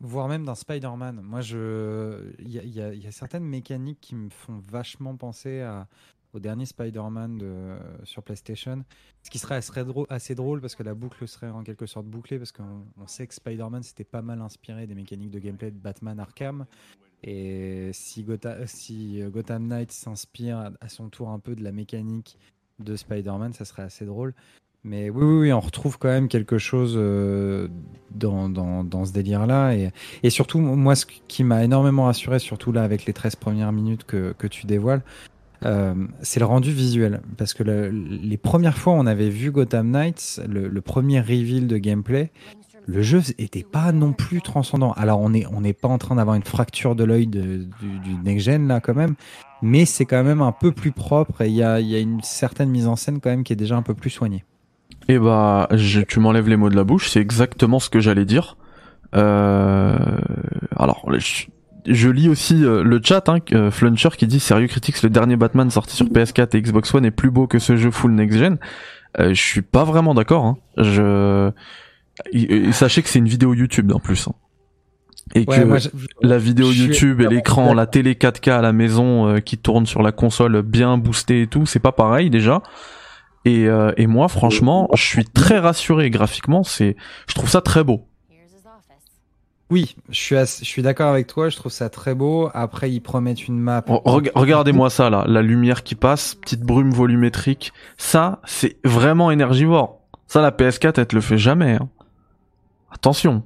[0.00, 1.20] voire même d'un Spider-Man.
[1.22, 5.66] Moi, je, il y a, certaines mécaniques qui me font vachement penser
[6.32, 8.84] au dernier Spider-Man de, sur PlayStation.
[9.22, 9.60] Ce qui serait
[10.10, 13.26] assez drôle, parce que la boucle serait en quelque sorte bouclée parce qu'on on sait
[13.26, 16.66] que Spider-Man s'était pas mal inspiré des mécaniques de gameplay de Batman Arkham.
[17.24, 18.24] Et si,
[18.66, 22.38] si euh, Gotham Knight s'inspire à son tour un peu de la mécanique
[22.78, 24.34] de Spider-Man, ça serait assez drôle.
[24.84, 27.68] Mais oui, oui, oui, on retrouve quand même quelque chose euh,
[28.14, 29.74] dans, dans, dans ce délire-là.
[29.74, 29.90] Et,
[30.22, 34.04] et surtout, moi, ce qui m'a énormément rassuré, surtout là avec les 13 premières minutes
[34.04, 35.02] que, que tu dévoiles,
[35.64, 37.20] euh, c'est le rendu visuel.
[37.36, 41.76] Parce que le- les premières fois, on avait vu Gotham Knights, le, premier reveal de
[41.76, 42.30] gameplay,
[42.86, 44.92] le jeu était pas non plus transcendant.
[44.92, 48.16] Alors, on n'est on n'est pas en train d'avoir une fracture de l'œil du, du
[48.24, 49.16] next-gen, là, quand même.
[49.60, 52.22] Mais c'est quand même un peu plus propre et il y a, y a une
[52.22, 54.44] certaine mise en scène, quand même, qui est déjà un peu plus soignée.
[55.08, 58.24] Et bah, je- tu m'enlèves les mots de la bouche, c'est exactement ce que j'allais
[58.26, 58.56] dire.
[59.14, 59.96] Euh,
[60.76, 61.44] alors, je,
[61.86, 65.36] je lis aussi euh, le chat, hein, euh, Fluncher qui dit Sérieux Critics, le dernier
[65.36, 68.58] Batman sorti sur PS4 et Xbox One est plus beau que ce jeu full next-gen.
[69.18, 70.44] Euh, je suis pas vraiment d'accord.
[70.44, 70.56] Hein.
[70.76, 71.50] Je...
[72.32, 74.28] et- et sachez que c'est une vidéo YouTube en plus.
[74.28, 74.34] hein.
[75.34, 75.88] Et Ouais, que moi, je-
[76.22, 80.02] la vidéo YouTube et l'écran, la télé 4K à la maison euh, qui tourne sur
[80.02, 82.62] la console bien boostée et tout, c'est pas pareil déjà.
[83.44, 86.62] Et, euh, et moi, franchement, je suis très rassuré graphiquement.
[86.64, 86.96] C'est,
[87.28, 88.04] je trouve ça très beau.
[89.70, 92.48] Oui, je suis, je suis d'accord avec toi, je trouve ça très beau.
[92.54, 93.80] Après, ils promettent une map.
[93.80, 97.74] Re- reg- Regardez-moi ça là, la lumière qui passe, petite brume volumétrique.
[97.98, 100.00] Ça, c'est vraiment énergivore.
[100.26, 101.74] Ça, la PS4, elle te le fait jamais.
[101.74, 101.88] hein.
[102.90, 103.42] Attention.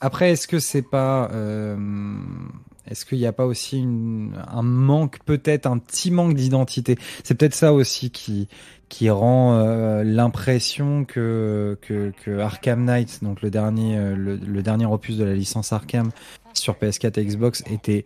[0.00, 1.28] Après, est-ce que c'est pas.
[1.32, 1.76] euh,
[2.90, 3.84] Est-ce qu'il n'y a pas aussi
[4.48, 6.96] un manque, peut-être un petit manque d'identité?
[7.24, 8.48] C'est peut-être ça aussi qui,
[9.10, 11.76] rend euh, l'impression que,
[12.38, 16.10] Arkham Knight, donc le dernier, euh, dernier opus de la licence Arkham
[16.54, 18.04] sur PS4 et Xbox, était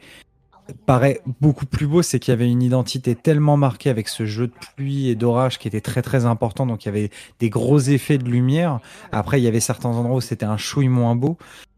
[0.87, 4.47] paraît beaucoup plus beau, c'est qu'il y avait une identité tellement marquée avec ce jeu
[4.47, 6.66] de pluie et d'orage qui était très très important.
[6.66, 8.81] Donc il y avait des gros effets de lumière.
[9.11, 11.37] Après, il y avait certains endroits où c'était un chouille moins beau.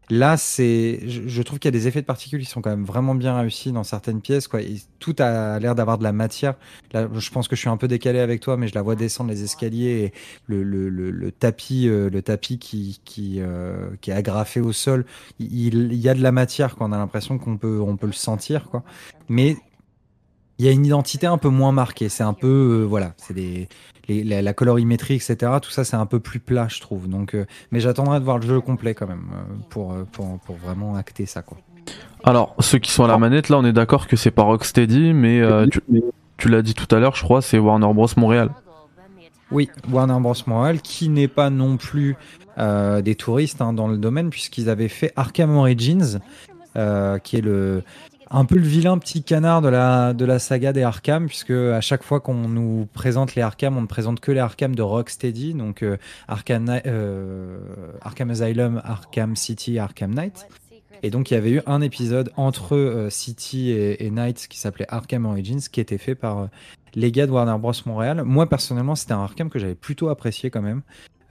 [0.09, 2.85] Là, c'est, je, trouve qu'il y a des effets de particules qui sont quand même
[2.85, 4.47] vraiment bien réussis dans certaines pièces.
[4.47, 4.59] Quoi.
[4.99, 6.55] tout a l'air d'avoir de la matière.
[6.93, 8.95] Là, je pense que je suis un peu décalé avec toi, mais je la vois
[8.95, 10.13] descendre les escaliers et
[10.47, 15.05] le, le, le, tapis, le tapis qui, qui, euh, qui est agrafé au sol.
[15.39, 16.75] Il, il, y a de la matière.
[16.75, 16.87] Quoi.
[16.87, 18.69] On a l'impression qu'on peut, on peut le sentir.
[18.69, 18.83] Quoi.
[19.27, 19.57] Mais
[20.57, 22.09] il y a une identité un peu moins marquée.
[22.09, 22.47] C'est un peu,
[22.81, 23.67] euh, voilà, c'est des,
[24.07, 25.35] la, colorimétrie, etc.
[25.61, 27.09] Tout ça, c'est un peu plus plat, je trouve.
[27.09, 30.55] Donc, euh, mais j'attendrai de voir le jeu complet quand même euh, pour, pour, pour,
[30.55, 31.57] vraiment acter ça, quoi.
[32.23, 35.13] Alors, ceux qui sont à la manette, là, on est d'accord que c'est pas Rocksteady,
[35.13, 35.79] mais tu,
[36.37, 38.07] tu l'as dit tout à l'heure, je crois, c'est Warner Bros.
[38.17, 38.49] Montréal.
[39.51, 40.33] Oui, Warner Bros.
[40.47, 42.15] Montréal, qui n'est pas non plus
[42.57, 46.19] des touristes hein, dans le domaine, puisqu'ils avaient fait Arkham Origins,
[46.73, 47.83] qui est le
[48.31, 52.19] un peu le vilain petit canard de la, saga des Arkham, puisque à chaque fois
[52.19, 55.97] qu'on nous présente les Arkham, on ne présente que les Arkham de Rocksteady, donc euh,
[56.27, 57.57] Arkham, euh,
[58.01, 60.47] Arkham Asylum, Arkham City, Arkham Knight.
[61.03, 64.57] Et donc il y avait eu un épisode entre euh, City et, et, Knight qui
[64.57, 66.49] s'appelait Arkham Origins, qui était fait par
[66.95, 67.73] les gars de Warner Bros.
[67.85, 68.23] Montréal.
[68.23, 70.81] Moi personnellement, c'était un Arkham que j'avais plutôt apprécié quand même.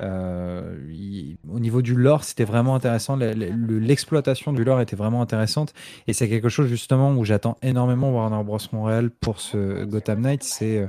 [0.01, 0.75] Euh,
[1.51, 3.17] au niveau du lore, c'était vraiment intéressant.
[3.17, 5.73] L'exploitation du lore était vraiment intéressante.
[6.07, 8.59] Et c'est quelque chose justement où j'attends énormément Warner Bros.
[8.73, 10.43] Montréal pour ce Gotham Knight.
[10.43, 10.87] C'est euh,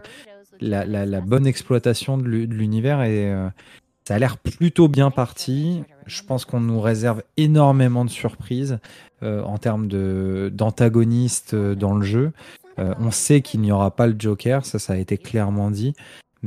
[0.62, 3.50] la, bonne exploitation de l'univers et euh,
[4.08, 5.84] ça a l'air plutôt bien parti.
[6.06, 8.80] Je pense qu'on nous réserve énormément de surprises
[9.22, 9.88] en termes
[10.52, 12.32] d'antagonistes dans le jeu.
[12.78, 15.96] on sait qu'il n'y aura pas le Joker, ça, ça a été clairement dit.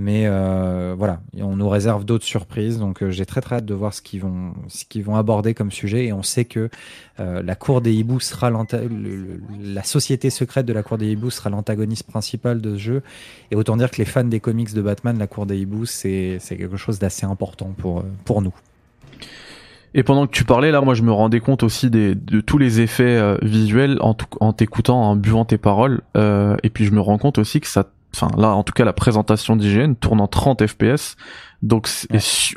[0.01, 3.75] Mais euh, voilà, on nous réserve d'autres surprises, donc euh, j'ai très très hâte de
[3.75, 6.07] voir ce qu'ils vont, ce qu'ils vont aborder comme sujet.
[6.07, 6.71] Et on sait que
[7.19, 11.51] euh, la cour des hiboux sera la société secrète de la cour des hiboux sera
[11.51, 13.03] l'antagoniste principal de ce jeu.
[13.51, 16.39] Et autant dire que les fans des comics de Batman, la cour des hiboux, c'est
[16.49, 18.55] quelque chose d'assez important pour pour nous.
[19.95, 22.59] Et pendant que tu parlais là, moi je me rendais compte aussi des, de tous
[22.59, 26.03] les effets visuels en, en t'écoutant, en buvant tes paroles.
[26.15, 28.93] et puis je me rends compte aussi que ça enfin là en tout cas la
[28.93, 31.17] présentation d'IGN tourne en 30 fps
[31.63, 31.89] donc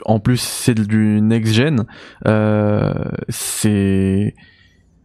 [0.06, 1.86] en plus c'est du next gen
[2.28, 2.94] euh,
[3.30, 4.36] c'est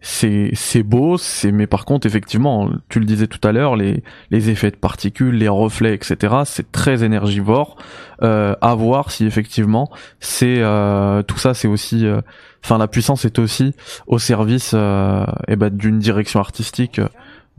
[0.08, 4.04] c'est c'est beau c'est mais par contre effectivement tu le disais tout à l'heure les
[4.30, 7.76] les effets de particules les reflets etc c'est très énergivore.
[8.22, 12.22] Euh, à voir si effectivement c'est euh, tout ça c'est aussi euh,
[12.64, 13.74] enfin la puissance est aussi
[14.06, 16.98] au service euh, et eh ben d'une direction artistique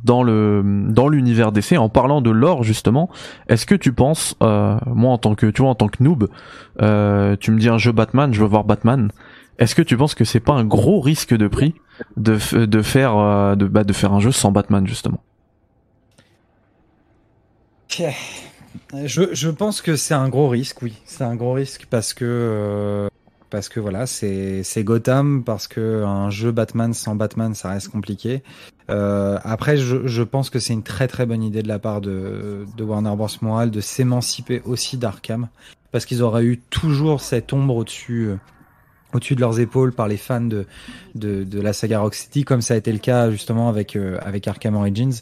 [0.04, 3.10] dans le dans l'univers d'essai en parlant de l'or justement
[3.50, 6.30] est-ce que tu penses euh, moi en tant que en tant que noob
[6.82, 9.12] euh, tu me dis un jeu Batman je veux voir Batman
[9.58, 11.74] est-ce que tu penses que c'est pas un gros risque de prix
[12.16, 15.22] de de faire euh, de bah, de faire un jeu sans Batman justement?
[18.94, 21.02] Je, je pense que c'est un gros risque oui.
[21.06, 23.10] C'est un gros risque parce que
[23.50, 28.44] parce que voilà, c'est Gotham, parce que un jeu Batman sans Batman, ça reste compliqué.
[28.90, 32.66] Euh, après, je, pense que c'est une très très bonne idée de la part de,
[32.80, 33.28] Warner Bros.
[33.42, 35.48] Montréal de s'émanciper aussi d'Arkham,
[35.92, 38.28] parce qu'ils auraient eu toujours cette ombre au-dessus.
[38.28, 38.36] Euh,
[39.14, 40.66] au-dessus de leurs épaules par les fans de,
[41.16, 44.76] de, la saga Rocksteady, comme ça a été le cas justement avec, euh, avec Arkham
[44.76, 45.14] Origins.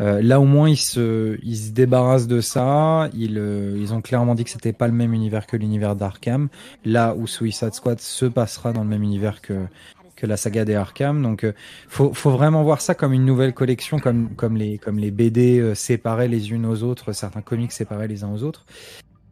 [0.00, 3.08] Euh, là au moins ils se, ils se débarrassent de ça.
[3.14, 6.48] Ils, euh, ils ont clairement dit que c'était pas le même univers que l'univers d'Arkham.
[6.84, 9.66] Là où Suicide Squad se passera dans le même univers que
[10.14, 11.22] que la saga des Arkham.
[11.22, 11.52] Donc euh,
[11.88, 15.74] faut, faut vraiment voir ça comme une nouvelle collection, comme comme les comme les BD
[15.74, 18.64] séparés les unes aux autres, certains comics séparés les uns aux autres.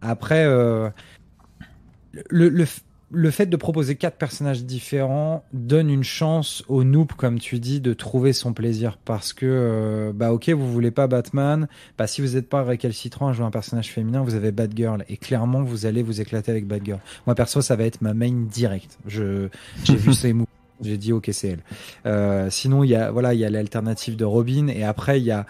[0.02, 0.92] Après le,
[2.48, 2.64] le,
[3.10, 7.80] le fait de proposer quatre personnages différents donne une chance au noob, comme tu dis,
[7.80, 8.98] de trouver son plaisir.
[9.04, 11.68] Parce que, euh, bah ok, vous voulez pas Batman,
[11.98, 15.04] bah si vous n'êtes pas récalcitrant à jouer un personnage féminin, vous avez Batgirl.
[15.08, 17.00] Et clairement, vous allez vous éclater avec Batgirl.
[17.26, 18.98] Moi, perso, ça va être ma main directe.
[19.06, 19.48] Je,
[19.84, 20.46] j'ai vu ses moves.
[20.82, 21.62] J'ai dit ok c'est elle.
[22.06, 25.24] Euh, sinon il y a voilà il y a l'alternative de Robin et après il
[25.24, 25.44] y a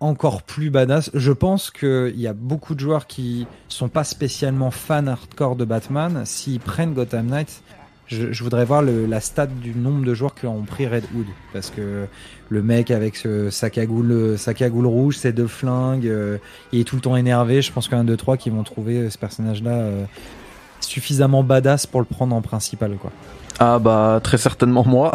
[0.00, 1.10] encore plus badass.
[1.14, 5.64] Je pense qu'il y a beaucoup de joueurs qui sont pas spécialement fans hardcore de
[5.64, 6.22] Batman.
[6.24, 7.62] S'ils prennent Gotham Knight,
[8.06, 11.26] je, voudrais voir le, la stat du nombre de joueurs qui ont pris Red Hood.
[11.52, 12.06] Parce que
[12.48, 16.38] le mec avec ce, sa, cagoule, sa cagoule rouge, ses deux flingues, euh,
[16.72, 17.62] il est tout le temps énervé.
[17.62, 20.04] Je pense qu'un, deux, trois qui vont trouver ce personnage-là euh,
[20.80, 22.96] suffisamment badass pour le prendre en principal.
[22.96, 23.10] quoi.
[23.58, 25.12] Ah bah très certainement moi.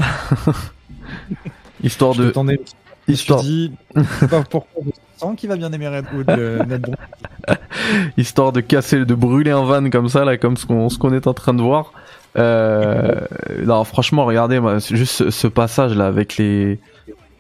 [1.83, 2.33] Histoire de...
[3.13, 3.41] Histoire.
[3.41, 3.71] Dis,
[4.29, 6.29] pas pourquoi je qu'il va bien aimer Redwood.
[6.29, 6.63] Euh,
[8.17, 11.13] Histoire de casser, de brûler un van comme ça, là, comme ce qu'on, ce qu'on
[11.13, 11.93] est en train de voir.
[12.37, 13.21] Euh,
[13.65, 16.79] non, franchement, regardez, moi, juste ce, passage là avec les,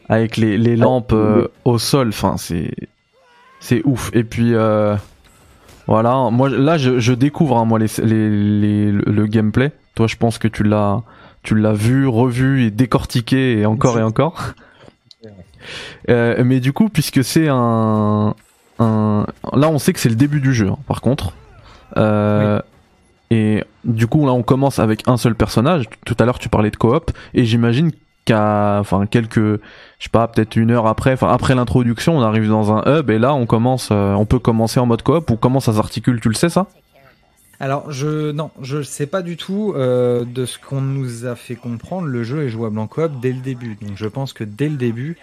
[0.09, 2.09] avec les, les lampes euh, au sol.
[2.09, 2.71] Enfin, c'est
[3.59, 4.11] c'est ouf.
[4.13, 4.95] Et puis euh,
[5.87, 9.71] voilà, moi là je, je découvre hein, moi les, les, les- le gameplay.
[9.95, 11.03] Toi, je pense que tu l'as
[11.43, 14.53] tu l'as vu, revu et décortiqué et encore et encore.
[16.09, 18.33] Euh, mais du coup, puisque c'est un,
[18.79, 20.69] un, là, on sait que c'est le début du jeu.
[20.69, 21.33] hein, par contre,
[21.97, 22.61] euh,
[23.29, 25.85] et du coup, là, on commence avec un seul personnage.
[26.05, 27.91] Tout à l'heure, tu parlais de coop, et j'imagine
[28.25, 29.59] qu'à, enfin, quelques, je
[29.99, 33.19] sais pas, peut-être une heure après, enfin, après l'introduction, on arrive dans un hub, et
[33.19, 36.19] là, on commence, euh, on peut commencer en mode coop ou comment ça s'articule.
[36.19, 36.67] Tu le sais ça?
[37.59, 41.55] Alors, je non, je sais pas du tout euh, de ce qu'on nous a fait
[41.55, 42.07] comprendre.
[42.07, 44.77] Le jeu est jouable en coop dès le début, donc je pense que dès le
[44.77, 45.17] début,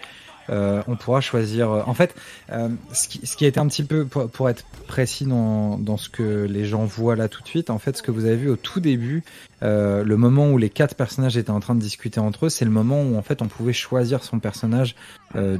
[0.49, 1.69] euh, on pourra choisir.
[1.87, 2.15] En fait,
[2.51, 5.77] euh, ce, qui, ce qui a été un petit peu pour, pour être précis dans,
[5.77, 7.69] dans ce que les gens voient là tout de suite.
[7.69, 9.23] En fait, ce que vous avez vu au tout début,
[9.61, 12.65] euh, le moment où les quatre personnages étaient en train de discuter entre eux, c'est
[12.65, 14.95] le moment où en fait on pouvait choisir son personnage
[15.35, 15.57] euh,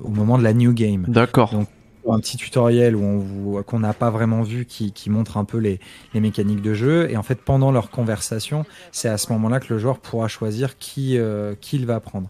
[0.00, 1.52] au moment de la new game D'accord.
[1.52, 1.68] Donc,
[2.10, 5.44] un petit tutoriel où on vous qu'on n'a pas vraiment vu qui, qui montre un
[5.44, 5.78] peu les,
[6.14, 9.72] les mécaniques de jeu et en fait pendant leur conversation c'est à ce moment-là que
[9.72, 12.28] le joueur pourra choisir qui euh, qui il va prendre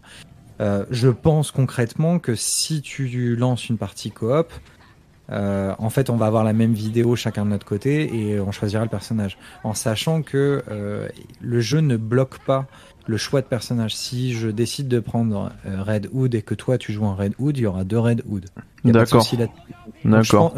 [0.61, 4.51] Euh, je pense concrètement que si tu lances une partie coop
[5.31, 8.51] euh, en fait on va avoir la même vidéo chacun de notre côté et on
[8.51, 11.07] choisira le personnage en sachant que euh,
[11.41, 12.67] le jeu ne bloque pas
[13.07, 16.93] le choix de personnage si je décide de prendre Red Hood et que toi tu
[16.93, 18.45] joues en Red Hood il y aura deux Red Hood
[18.85, 19.25] D'accord.
[20.03, 20.53] D'accord.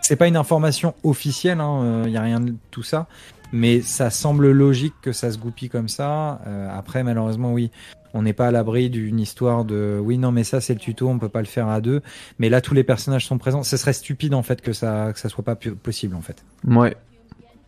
[0.00, 1.58] C'est pas une information officielle,
[2.04, 3.08] il n'y a rien de tout ça,
[3.52, 6.40] mais ça semble logique que ça se goupille comme ça.
[6.46, 7.70] Euh, après, malheureusement, oui,
[8.16, 11.08] on n'est pas à l'abri d'une histoire de oui, non, mais ça c'est le tuto,
[11.08, 12.02] on peut pas le faire à deux.
[12.38, 13.62] Mais là, tous les personnages sont présents.
[13.62, 16.44] Ce serait stupide en fait que ça que ça soit pas possible en fait.
[16.66, 16.96] Ouais,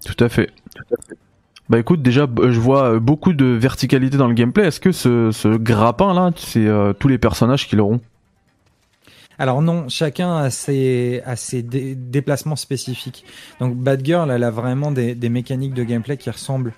[0.05, 0.51] tout à fait.
[1.69, 4.67] Bah écoute, déjà, je vois euh, beaucoup de verticalité dans le gameplay.
[4.67, 8.01] Est-ce que ce, ce grappin là, c'est euh, tous les personnages qui l'auront?
[9.39, 13.25] Alors non, chacun a ses, a ses dé- déplacements spécifiques.
[13.61, 16.73] Donc Bad Girl, elle a vraiment des, des mécaniques de gameplay qui ressemblent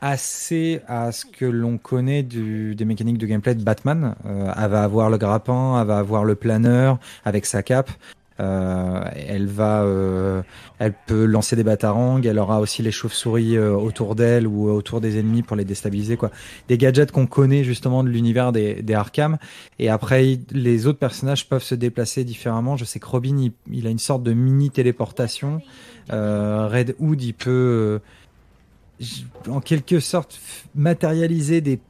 [0.00, 4.14] assez à ce que l'on connaît du, des mécaniques de gameplay de Batman.
[4.26, 7.90] Euh, elle va avoir le grappin, elle va avoir le planeur avec sa cape.
[8.40, 10.40] Euh, elle va, euh,
[10.78, 12.22] elle peut lancer des batarangs.
[12.22, 16.16] Elle aura aussi les chauves-souris euh, autour d'elle ou autour des ennemis pour les déstabiliser.
[16.16, 16.30] Quoi,
[16.68, 19.36] des gadgets qu'on connaît justement de l'univers des, des Arkham.
[19.78, 22.76] Et après, les autres personnages peuvent se déplacer différemment.
[22.76, 25.60] Je sais que Robin, il, il a une sorte de mini téléportation.
[26.12, 27.98] Euh, Red Hood, il peut, euh,
[29.48, 30.40] en quelque sorte,
[30.74, 31.80] matérialiser des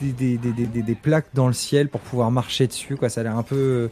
[0.00, 2.96] des, des, des, des, plaques dans le ciel pour pouvoir marcher dessus.
[2.96, 3.08] Quoi.
[3.08, 3.90] Ça a l'air un peu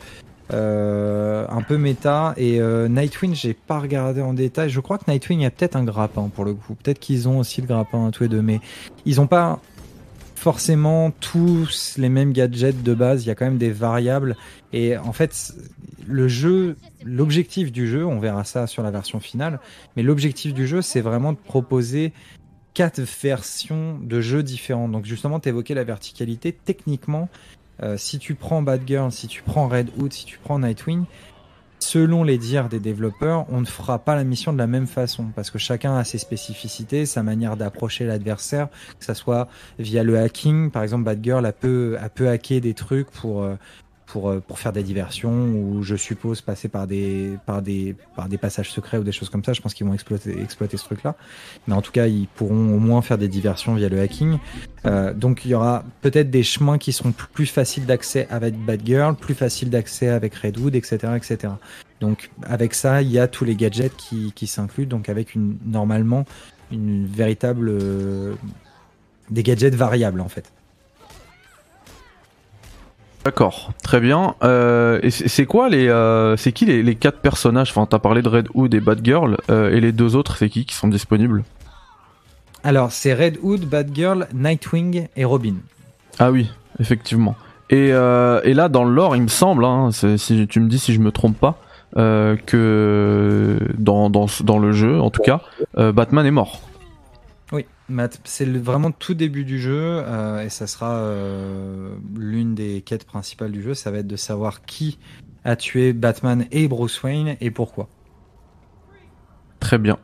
[0.53, 2.35] euh, un peu méta.
[2.37, 4.69] Et euh, Nightwing, j'ai pas regardé en détail.
[4.69, 6.75] Je crois que Nightwing a peut-être un grappin pour le coup.
[6.75, 8.61] Peut-être qu'ils ont aussi le grappin tous les deux, mais
[9.07, 9.61] ils ont pas
[10.35, 13.25] forcément tous les mêmes gadgets de base.
[13.25, 14.37] Il y a quand même des variables.
[14.73, 15.55] Et en fait,
[16.07, 19.61] le jeu, l'objectif du jeu, on verra ça sur la version finale,
[19.97, 22.12] mais l'objectif du jeu, c'est vraiment de proposer
[22.75, 24.88] quatre versions de jeux différents.
[24.88, 26.53] Donc justement, tu la verticalité.
[26.53, 27.29] Techniquement,
[27.83, 31.05] euh, si tu prends Bad Girl, si tu prends Red Hood, si tu prends Nightwing,
[31.83, 35.27] selon les dires des développeurs, on ne fera pas la mission de la même façon
[35.35, 40.19] parce que chacun a ses spécificités, sa manière d'approcher l'adversaire, que ça soit via le
[40.19, 40.71] hacking.
[40.71, 43.57] Par exemple, Bad Girl a peu, a peu hacké des trucs pour euh,
[44.12, 47.38] pour euh, pour faire des diversions ou je suppose passer par des
[48.40, 49.55] passages secrets ou des choses comme ça.
[49.55, 51.16] Je pense qu'ils vont exploiter ce truc-là.
[51.66, 54.38] Mais en tout cas, ils pourront au moins faire des diversions via le hacking.
[54.85, 58.83] Euh, donc il y aura peut-être des chemins qui seront plus faciles d'accès avec Bad
[58.85, 61.55] Girl, plus faciles d'accès avec Redwood, etc., etc.
[62.01, 66.27] Donc avec ça, il y a tous les gadgets qui, s'incluent, donc avec normalement
[66.70, 68.35] une véritable euh,
[69.31, 70.53] des gadgets variables en fait.
[73.24, 74.35] D'accord, très bien.
[74.42, 77.70] Euh, et c'est quoi les, euh, c'est qui les, les quatre personnages?
[77.70, 80.48] Enfin, t'as parlé de Red Hood et Bad Girl, euh, et les deux autres, c'est
[80.48, 81.44] qui qui sont disponibles?
[82.64, 85.54] Alors c'est Red Hood, Bad Girl, Nightwing et Robin.
[86.18, 87.37] Ah oui, effectivement.
[87.70, 90.80] Et, euh, et là, dans le lore, il me semble, hein, si tu me dis
[90.80, 91.58] si je me trompe pas,
[91.94, 95.42] que dans, dans, dans le jeu, en tout cas,
[95.79, 96.60] euh, Batman est mort.
[98.25, 103.53] C'est vraiment tout début du jeu euh, et ça sera euh, l'une des quêtes principales
[103.53, 103.75] du jeu.
[103.75, 104.99] Ça va être de savoir qui
[105.45, 107.88] a tué Batman et Bruce Wayne et pourquoi.
[109.61, 109.99] Très bien.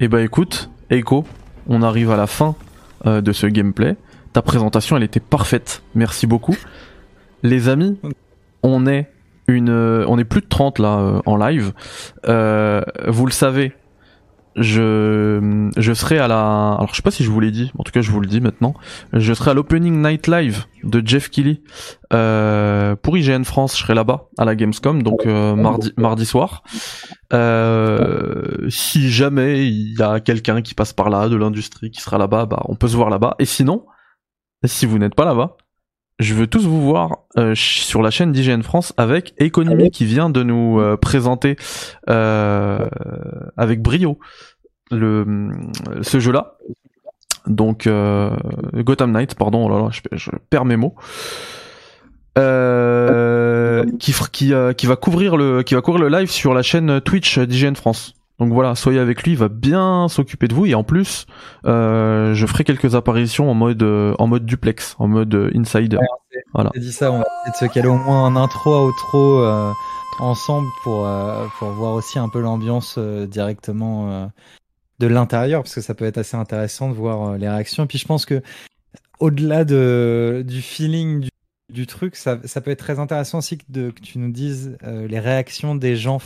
[0.00, 1.24] Et bah écoute, Echo,
[1.68, 2.54] on arrive à la fin
[3.06, 3.96] euh, de ce gameplay.
[4.32, 5.82] Ta présentation, elle était parfaite.
[5.94, 6.56] Merci beaucoup.
[7.42, 7.98] Les amis,
[8.62, 9.10] on est
[9.46, 11.72] une, on est plus de 30 là en live.
[12.24, 13.74] Vous le savez,
[14.56, 17.82] je je serai à la alors je sais pas si je vous l'ai dit en
[17.82, 18.74] tout cas je vous le dis maintenant.
[19.12, 21.62] Je serai à l'opening night live de Jeff Kelly
[22.12, 26.62] euh, pour IGN France je serai là-bas à la Gamescom donc euh, mardi mardi soir.
[27.32, 32.18] Euh, si jamais il y a quelqu'un qui passe par là de l'industrie qui sera
[32.18, 33.36] là-bas bah on peut se voir là-bas.
[33.38, 33.86] Et sinon
[34.64, 35.56] si vous n'êtes pas là-bas
[36.22, 40.30] je veux tous vous voir euh, sur la chaîne d'IGN France avec Economy qui vient
[40.30, 41.56] de nous euh, présenter
[42.08, 42.88] euh,
[43.62, 44.18] avec brio
[44.90, 45.48] le
[46.02, 46.54] ce jeu-là.
[47.46, 47.88] Donc
[48.74, 50.94] Gotham Knight, pardon, oh là là, je, je perds mes mots.
[53.98, 57.38] qui qui qui va couvrir le qui va couvrir le live sur la chaîne Twitch
[57.38, 58.14] d'IGN France.
[58.42, 61.26] Donc voilà, soyez avec lui, il va bien s'occuper de vous et en plus,
[61.64, 65.98] euh, je ferai quelques apparitions en mode euh, en mode duplex, en mode euh, insider.
[66.52, 66.70] voilà.
[66.74, 69.70] dit ça, on va essayer de se caler au moins un intro outro euh,
[70.18, 71.08] ensemble pour
[71.58, 74.30] pour voir aussi un peu l'ambiance directement
[74.98, 77.84] de l'intérieur parce que ça peut être assez intéressant de voir les réactions.
[77.84, 78.42] Et puis je pense que
[79.20, 81.28] au-delà de du feeling du
[81.72, 85.08] du truc, ça, peut être très intéressant aussi que, de, que tu nous dises euh,
[85.08, 86.18] les réactions des gens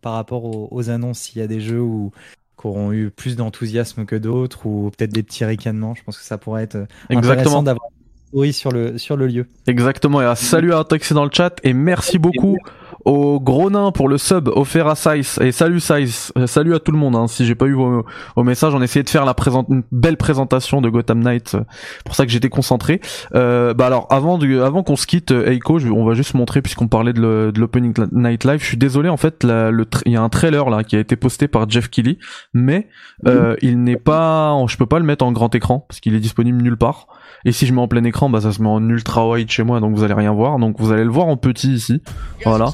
[0.00, 2.10] par rapport aux, annonces, s'il y a des jeux où,
[2.58, 5.94] qui auront eu plus d'enthousiasme que d'autres, ou peut-être des petits ricanements.
[5.94, 7.88] Je pense que ça pourrait être euh, intéressant d'avoir
[8.32, 9.46] oui sur le sur le lieu.
[9.66, 10.20] Exactement.
[10.20, 12.56] Et salut à Taxi dans le chat et merci beaucoup
[13.04, 16.80] au gros nain pour le sub offert à Size et salut Size euh, salut à
[16.80, 17.26] tout le monde hein.
[17.26, 18.04] si j'ai pas eu vos,
[18.42, 19.34] messages on essayait de faire la
[19.68, 21.60] une belle présentation de Gotham Knight euh,
[22.04, 23.00] pour ça que j'étais concentré.
[23.34, 26.62] Euh, bah alors avant du, avant qu'on se quitte euh, Eiko on va juste montrer
[26.62, 28.60] puisqu'on parlait de l'opening night live.
[28.60, 31.48] Je suis désolé en fait il y a un trailer là qui a été posté
[31.48, 32.18] par Jeff Kelly
[32.54, 32.88] mais
[33.26, 36.20] euh, il n'est pas je peux pas le mettre en grand écran parce qu'il est
[36.20, 37.06] disponible nulle part
[37.44, 39.62] et si je mets en plein écran, bah ça se met en ultra wide chez
[39.62, 40.58] moi, donc vous allez rien voir.
[40.58, 42.02] Donc vous allez le voir en petit ici.
[42.44, 42.70] Voilà.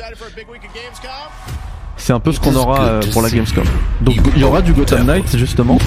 [1.97, 3.65] C'est un peu ce qu'on aura euh, pour la Gamescom.
[4.03, 5.79] Donc il y aura du Gotham Knight justement.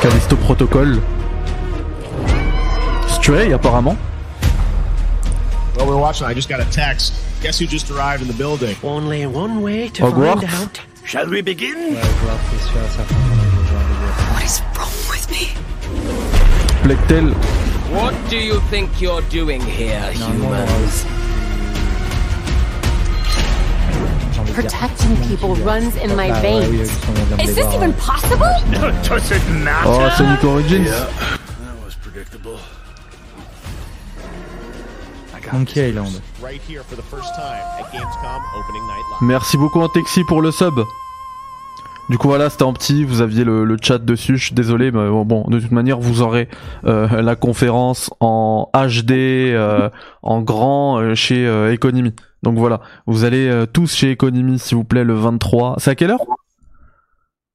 [0.00, 1.00] Callisto Protocol.
[3.08, 3.96] Stray apparemment.
[5.76, 6.26] Well, we're watching.
[6.26, 7.14] I just got a text.
[7.40, 8.76] Guess who just arrived in the building?
[8.82, 10.40] Only one way to Hogwarts.
[10.40, 10.80] find out.
[11.04, 11.96] Shall we begin?
[14.52, 15.44] What is wrong with me?
[16.84, 17.32] Blacktail.
[17.96, 21.04] What do you think you're doing here, humans?
[24.52, 26.90] Protecting people runs in my veins.
[27.40, 28.52] Is this even possible?
[29.08, 29.88] Does it matter?
[29.88, 30.88] Oh, Sonic Origins.
[30.88, 32.58] Yeah, that was predictable.
[35.50, 36.20] Monkey Island.
[39.22, 40.84] Merci beaucoup Antexi pour le sub.
[42.10, 45.08] Du coup voilà, c'était en petit, vous aviez le, chat dessus, je suis désolé, mais
[45.24, 46.48] bon, de toute manière, vous aurez
[46.84, 49.88] euh, la conférence en HD, euh,
[50.22, 52.12] en grand euh, chez Economy.
[52.42, 55.76] Donc voilà, vous allez tous chez Economy s'il vous plaît le 23.
[55.78, 56.24] C'est à quelle heure?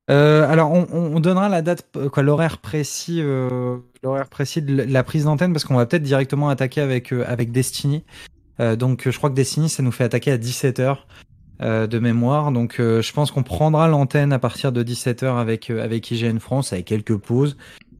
[0.09, 1.85] Alors on, donnera la date,
[2.15, 3.81] l'horaire précis, de
[4.65, 8.05] la prise d'antenne parce qu'on va peut-être directement attaquer avec avec Destiny.
[8.77, 10.99] donc je crois que Destiny ça nous fait attaquer à 17h.
[11.59, 12.51] Euh, de mémoire.
[12.51, 16.37] Donc euh, je pense qu'on prendra l'antenne à partir de 17h avec, euh, avec IGN
[16.37, 17.57] France, avec quelques pauses.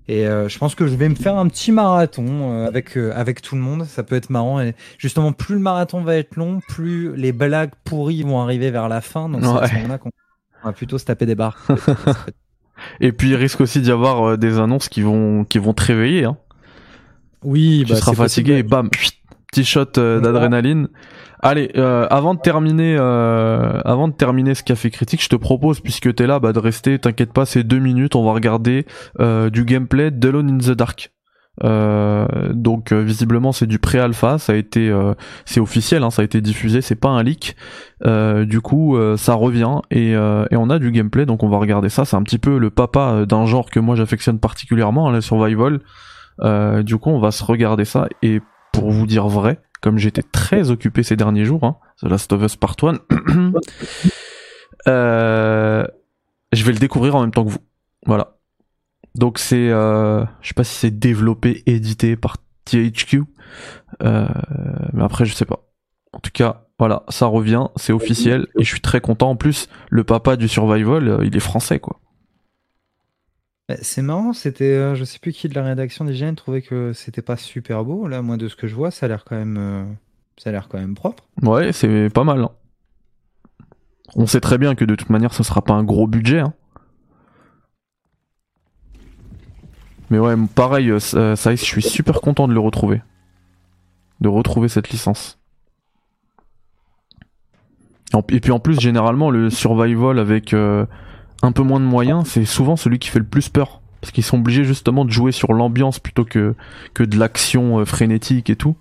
[0.08, 3.62] Et je pense que je vais me faire un petit marathon avec, avec tout le
[3.62, 3.84] monde.
[3.84, 4.62] Ça peut être marrant.
[4.62, 8.88] Et justement, plus le marathon va être long, plus les blagues pourries vont arriver vers
[8.88, 9.28] la fin.
[9.28, 10.12] Donc c'est à ce qu'on
[10.64, 11.62] va plutôt se taper des barres.
[13.02, 16.24] Et puis il risque aussi d'y avoir des annonces qui vont, qui vont te réveiller.
[16.24, 16.38] Hein.
[17.44, 18.90] Oui, tu bah, seras fatigué et bam,
[19.52, 20.88] petit shot d'adrénaline.
[21.42, 25.82] Allez, euh, avant de terminer, euh, avant de terminer ce café critique, je te propose,
[25.82, 26.98] puisque t'es là, bah, de rester.
[26.98, 28.16] T'inquiète pas, c'est deux minutes.
[28.16, 28.86] On va regarder
[29.20, 31.12] euh, du gameplay d'Alone in the Dark.
[31.64, 34.94] donc visiblement c'est du pré-alpha, ça a été,
[35.46, 37.56] c'est officiel, hein, ça a été diffusé, c'est pas un leak.
[38.06, 42.06] du coup, ça revient et, on a du gameplay, donc on va regarder ça.
[42.06, 45.80] C'est un petit peu le papa d'un genre que moi j'affectionne particulièrement, hein, le survival.
[46.84, 48.40] du coup, on va se regarder ça et
[48.72, 52.44] pour vous dire vrai, comme j'étais très occupé ces derniers jours, hein, The Last of
[52.44, 53.00] Us Part 1,
[54.88, 55.88] euh,
[56.54, 57.64] je vais le découvrir en même temps que vous.
[58.06, 58.38] Voilà.
[59.16, 63.24] Donc c'est, euh, je sais pas si c'est développé, édité par THQ,
[64.04, 64.28] euh,
[64.94, 65.64] mais après je sais pas.
[66.14, 69.32] En tout cas, voilà, ça revient, c'est officiel, et je suis très content.
[69.32, 72.00] En plus, le papa du survival, il est français, quoi.
[73.68, 76.94] Bah, c'est marrant, c'était, euh, je sais plus qui de la rédaction d'IGN trouvait que
[76.94, 78.08] c'était pas super beau.
[78.08, 79.84] Là, moi, de ce que je vois, ça a l'air quand même, euh,
[80.38, 81.24] ça a l'air quand même propre.
[81.42, 82.42] Ouais, c'est pas mal.
[82.42, 82.52] Hein.
[84.16, 86.40] On sait très bien que de toute manière, ce sera pas un gros budget.
[86.40, 86.54] Hein.
[90.10, 93.02] Mais ouais, pareil, euh, ça, je suis super content de le retrouver,
[94.22, 95.40] de retrouver cette licence.
[98.30, 100.86] Et puis en plus, généralement, le survival avec euh,
[101.42, 103.82] un peu moins de moyens, c'est souvent celui qui fait le plus peur.
[104.02, 106.56] Parce qu'ils sont obligés justement de jouer sur l'ambiance plutôt que,
[107.00, 108.76] de l'action euh, frénétique et tout.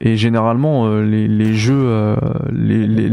[0.00, 2.16] Et généralement, euh, les, jeux,
[2.52, 3.08] les, les,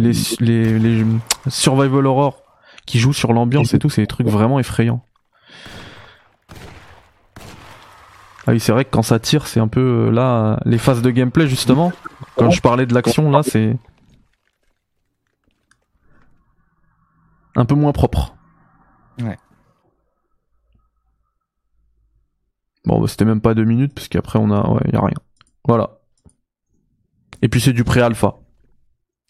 [0.80, 1.06] les,
[1.48, 2.42] survival horror
[2.86, 5.02] qui jouent sur l'ambiance et tout, c'est des trucs vraiment effrayants.
[8.46, 11.10] Ah oui, c'est vrai que quand ça tire, c'est un peu là les phases de
[11.10, 11.94] gameplay justement.
[12.36, 13.78] Quand je parlais de l'action, là, c'est
[17.56, 18.36] un peu moins propre.
[19.22, 19.38] Ouais.
[22.86, 24.68] Bon, bah, c'était même pas deux minutes, parce qu'après, on a.
[24.70, 25.18] Ouais, y a rien.
[25.68, 26.00] Voilà.
[27.42, 28.36] Et puis, c'est du pré-alpha.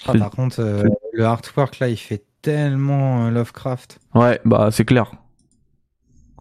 [0.06, 4.00] Ah, par contre, euh, le artwork là, il fait tellement euh, Lovecraft.
[4.16, 5.12] Ouais, bah, c'est clair.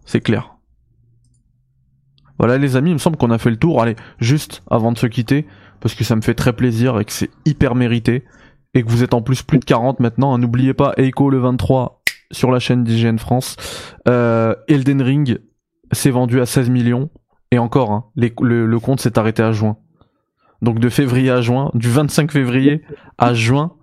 [0.05, 0.57] C'est clair.
[2.39, 3.81] Voilà, les amis, il me semble qu'on a fait le tour.
[3.81, 5.47] Allez, juste avant de se quitter,
[5.81, 8.25] parce que ça me fait très plaisir et que c'est hyper mérité
[8.75, 10.35] et que vous êtes en plus plus de 40 maintenant.
[10.35, 13.57] Hein, n'oubliez pas Echo le 23 sur la chaîne d'IGN France.
[14.09, 15.39] Euh, Elden Ring
[15.93, 17.11] s'est vendu à 16 millions
[17.51, 19.77] et encore, hein, le, compte s'est arrêté à juin.
[20.63, 22.83] Donc de février à juin, du 25 février
[23.19, 23.75] à juin,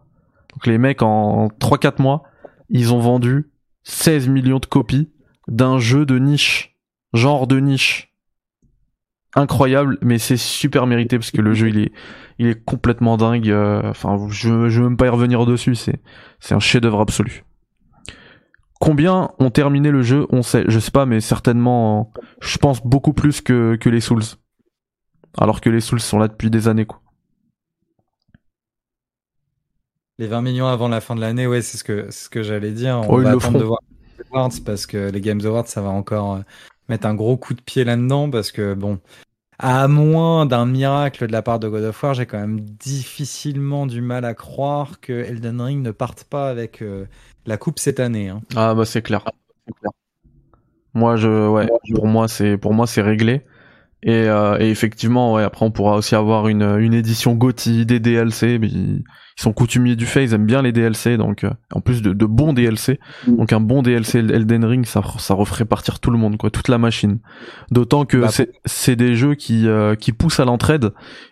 [0.66, 2.24] les mecs en 3-4 mois,
[2.70, 3.52] ils ont vendu
[3.84, 5.12] 16 millions de copies
[5.48, 6.78] d'un jeu de niche,
[7.14, 8.09] genre de niche.
[9.36, 11.92] Incroyable, mais c'est super mérité parce que le jeu il est
[12.40, 13.50] il est complètement dingue.
[13.50, 15.76] Euh, enfin, je, je veux même pas y revenir dessus.
[15.76, 16.02] C'est,
[16.40, 17.44] c'est un chef-d'œuvre absolu.
[18.80, 20.26] Combien ont terminé le jeu?
[20.30, 24.24] On sait, je sais pas, mais certainement, je pense beaucoup plus que, que les Souls.
[25.38, 27.02] Alors que les Souls sont là depuis des années, quoi.
[30.18, 32.72] Les 20 millions avant la fin de l'année, ouais, c'est ce que, ce que j'allais
[32.72, 33.02] dire.
[33.08, 33.80] On oh, va attendre de voir
[34.18, 36.42] les Awards parce que les Games Awards, ça va encore euh,
[36.90, 39.00] mettre un gros coup de pied là-dedans parce que bon,
[39.60, 43.86] à moins d'un miracle de la part de God of War, j'ai quand même difficilement
[43.86, 47.06] du mal à croire que Elden Ring ne parte pas avec euh,
[47.46, 48.30] la coupe cette année.
[48.30, 48.42] Hein.
[48.56, 49.24] Ah bah c'est clair.
[50.94, 53.42] Moi je ouais, pour moi c'est pour moi c'est réglé.
[54.02, 58.58] Et, euh, effectivement ouais après on pourra aussi avoir une, une édition GOTY des DLC
[58.58, 58.70] mais
[59.40, 62.12] ils sont coutumiers du fait, ils aiment bien les DLC, donc euh, en plus de,
[62.12, 63.38] de, bons DLC, mm.
[63.38, 66.68] donc un bon DLC Elden Ring, ça, ça referait partir tout le monde, quoi, toute
[66.68, 67.20] la machine.
[67.72, 68.30] D'autant que bah,
[68.66, 70.92] c'est des jeux qui euh, qui poussent à l'entraide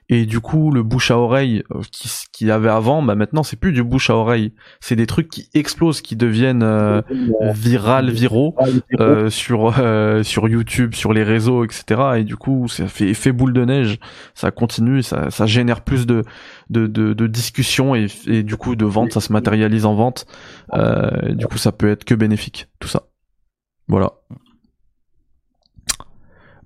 [0.10, 3.58] et du coup le bouche à oreille euh, qui qui avait avant, bah maintenant c'est
[3.58, 7.01] plus du bouche à oreille, c'est des trucs qui explosent, qui deviennent euh,
[7.53, 8.55] viral, viraux
[9.30, 9.74] sur
[10.24, 12.01] sur YouTube, sur les réseaux, etc.
[12.18, 13.99] Et du coup ça fait effet boule de neige,
[14.34, 16.24] ça continue, ça ça génère plus de
[16.70, 20.26] de, de, de discussion et, et, du coup de vente, ça se matérialise en vente.
[20.74, 23.08] Euh, du coup, ça peut être que bénéfique, tout ça.
[23.88, 24.14] Voilà.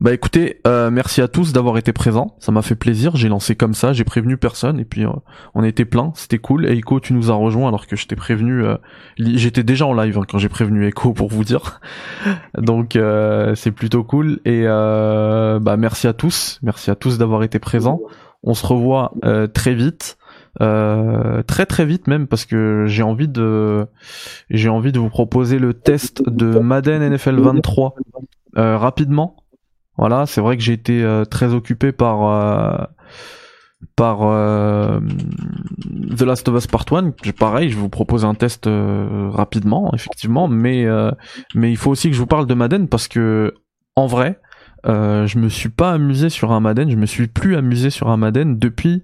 [0.01, 3.55] Bah écoutez, euh, merci à tous d'avoir été présents, ça m'a fait plaisir, j'ai lancé
[3.55, 5.11] comme ça, j'ai prévenu personne et puis euh,
[5.53, 6.65] on était plein, c'était cool.
[6.65, 8.77] Echo, tu nous as rejoint alors que je t'ai prévenu, euh,
[9.19, 11.81] j'étais déjà en live hein, quand j'ai prévenu Echo pour vous dire,
[12.57, 17.59] donc euh, c'est plutôt cool et bah merci à tous, merci à tous d'avoir été
[17.59, 18.01] présents.
[18.41, 19.13] On se revoit
[19.53, 20.17] très vite.
[20.59, 23.85] Très très vite même parce que j'ai envie de
[24.49, 27.95] j'ai envie de vous proposer le test de Madden NFL 23
[28.57, 29.35] euh, rapidement.
[30.01, 32.89] Voilà, c'est vrai que j'ai été très occupé par
[33.95, 37.11] par The Last of Us Part 1.
[37.39, 40.85] Pareil, je vous propose un test rapidement, effectivement, mais
[41.55, 43.53] il faut aussi que je vous parle de Madden parce que
[43.95, 44.39] en vrai,
[44.87, 48.09] euh, je me suis pas amusé sur un Madden, je me suis plus amusé sur
[48.09, 49.03] un Madden depuis.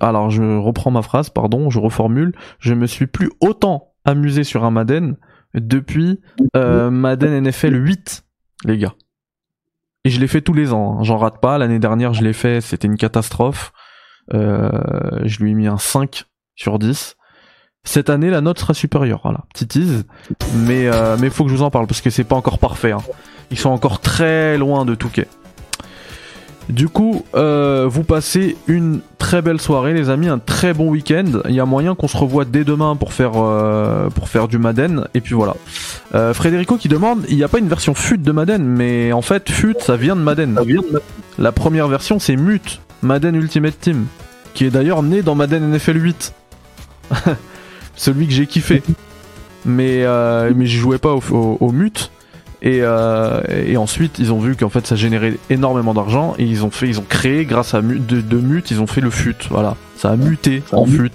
[0.00, 2.34] Alors je reprends ma phrase, pardon, je reformule.
[2.58, 5.16] Je me suis plus autant amusé sur un Madden
[5.54, 6.20] depuis
[6.56, 8.24] euh, Madden NFL 8,
[8.64, 8.94] les gars.
[10.04, 11.04] Et je l'ai fait tous les ans, hein.
[11.04, 11.58] j'en rate pas.
[11.58, 13.72] L'année dernière, je l'ai fait, c'était une catastrophe.
[14.34, 14.70] Euh,
[15.24, 16.24] je lui ai mis un 5
[16.56, 17.16] sur 10.
[17.84, 19.20] Cette année, la note sera supérieure.
[19.22, 20.04] Voilà, petit tease.
[20.54, 22.92] Mais euh, mais faut que je vous en parle parce que c'est pas encore parfait.
[22.92, 23.02] Hein.
[23.50, 25.28] Ils sont encore très loin de Touquet.
[26.68, 31.40] Du coup, euh, vous passez une très belle soirée, les amis, un très bon week-end.
[31.48, 34.58] Il y a moyen qu'on se revoie dès demain pour faire euh, pour faire du
[34.58, 35.06] Madden.
[35.14, 35.56] Et puis voilà.
[36.14, 39.22] Euh, Frédérico qui demande, il n'y a pas une version FUT de Madden, mais en
[39.22, 40.58] fait, FUT, ça vient de Madden.
[41.38, 44.06] La première version, c'est MUT, Madden Ultimate Team,
[44.54, 46.34] qui est d'ailleurs né dans Madden NFL 8.
[47.96, 48.82] Celui que j'ai kiffé.
[49.64, 50.04] Mais
[50.56, 51.22] mais j'y jouais pas au,
[51.60, 52.10] au MUT.
[52.64, 56.70] Euh, et, ensuite, ils ont vu qu'en fait, ça générait énormément d'argent et ils ont
[56.70, 59.36] fait, ils ont créé grâce à de, de mute, ils ont fait le fut.
[59.50, 61.10] Voilà, ça a muté en fut.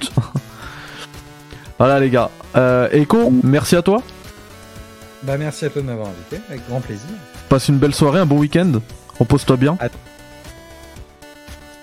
[1.78, 2.30] voilà les gars.
[2.56, 4.02] Euh, Echo, merci à toi.
[5.24, 7.10] Bah merci à toi de m'avoir invité, avec grand plaisir.
[7.50, 8.74] Passe une belle soirée, un bon week-end.
[9.20, 9.78] Repose-toi bien.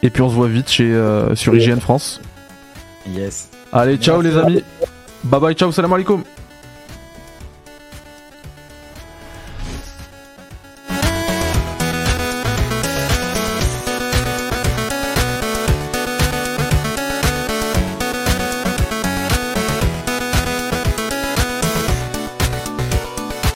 [0.03, 2.21] Et puis on se voit vite chez euh, sur IGN France.
[3.09, 3.49] Yes.
[3.73, 4.37] Allez, ciao Merci.
[4.37, 4.65] les amis.
[5.25, 6.23] Bye bye, ciao, salam alaikum.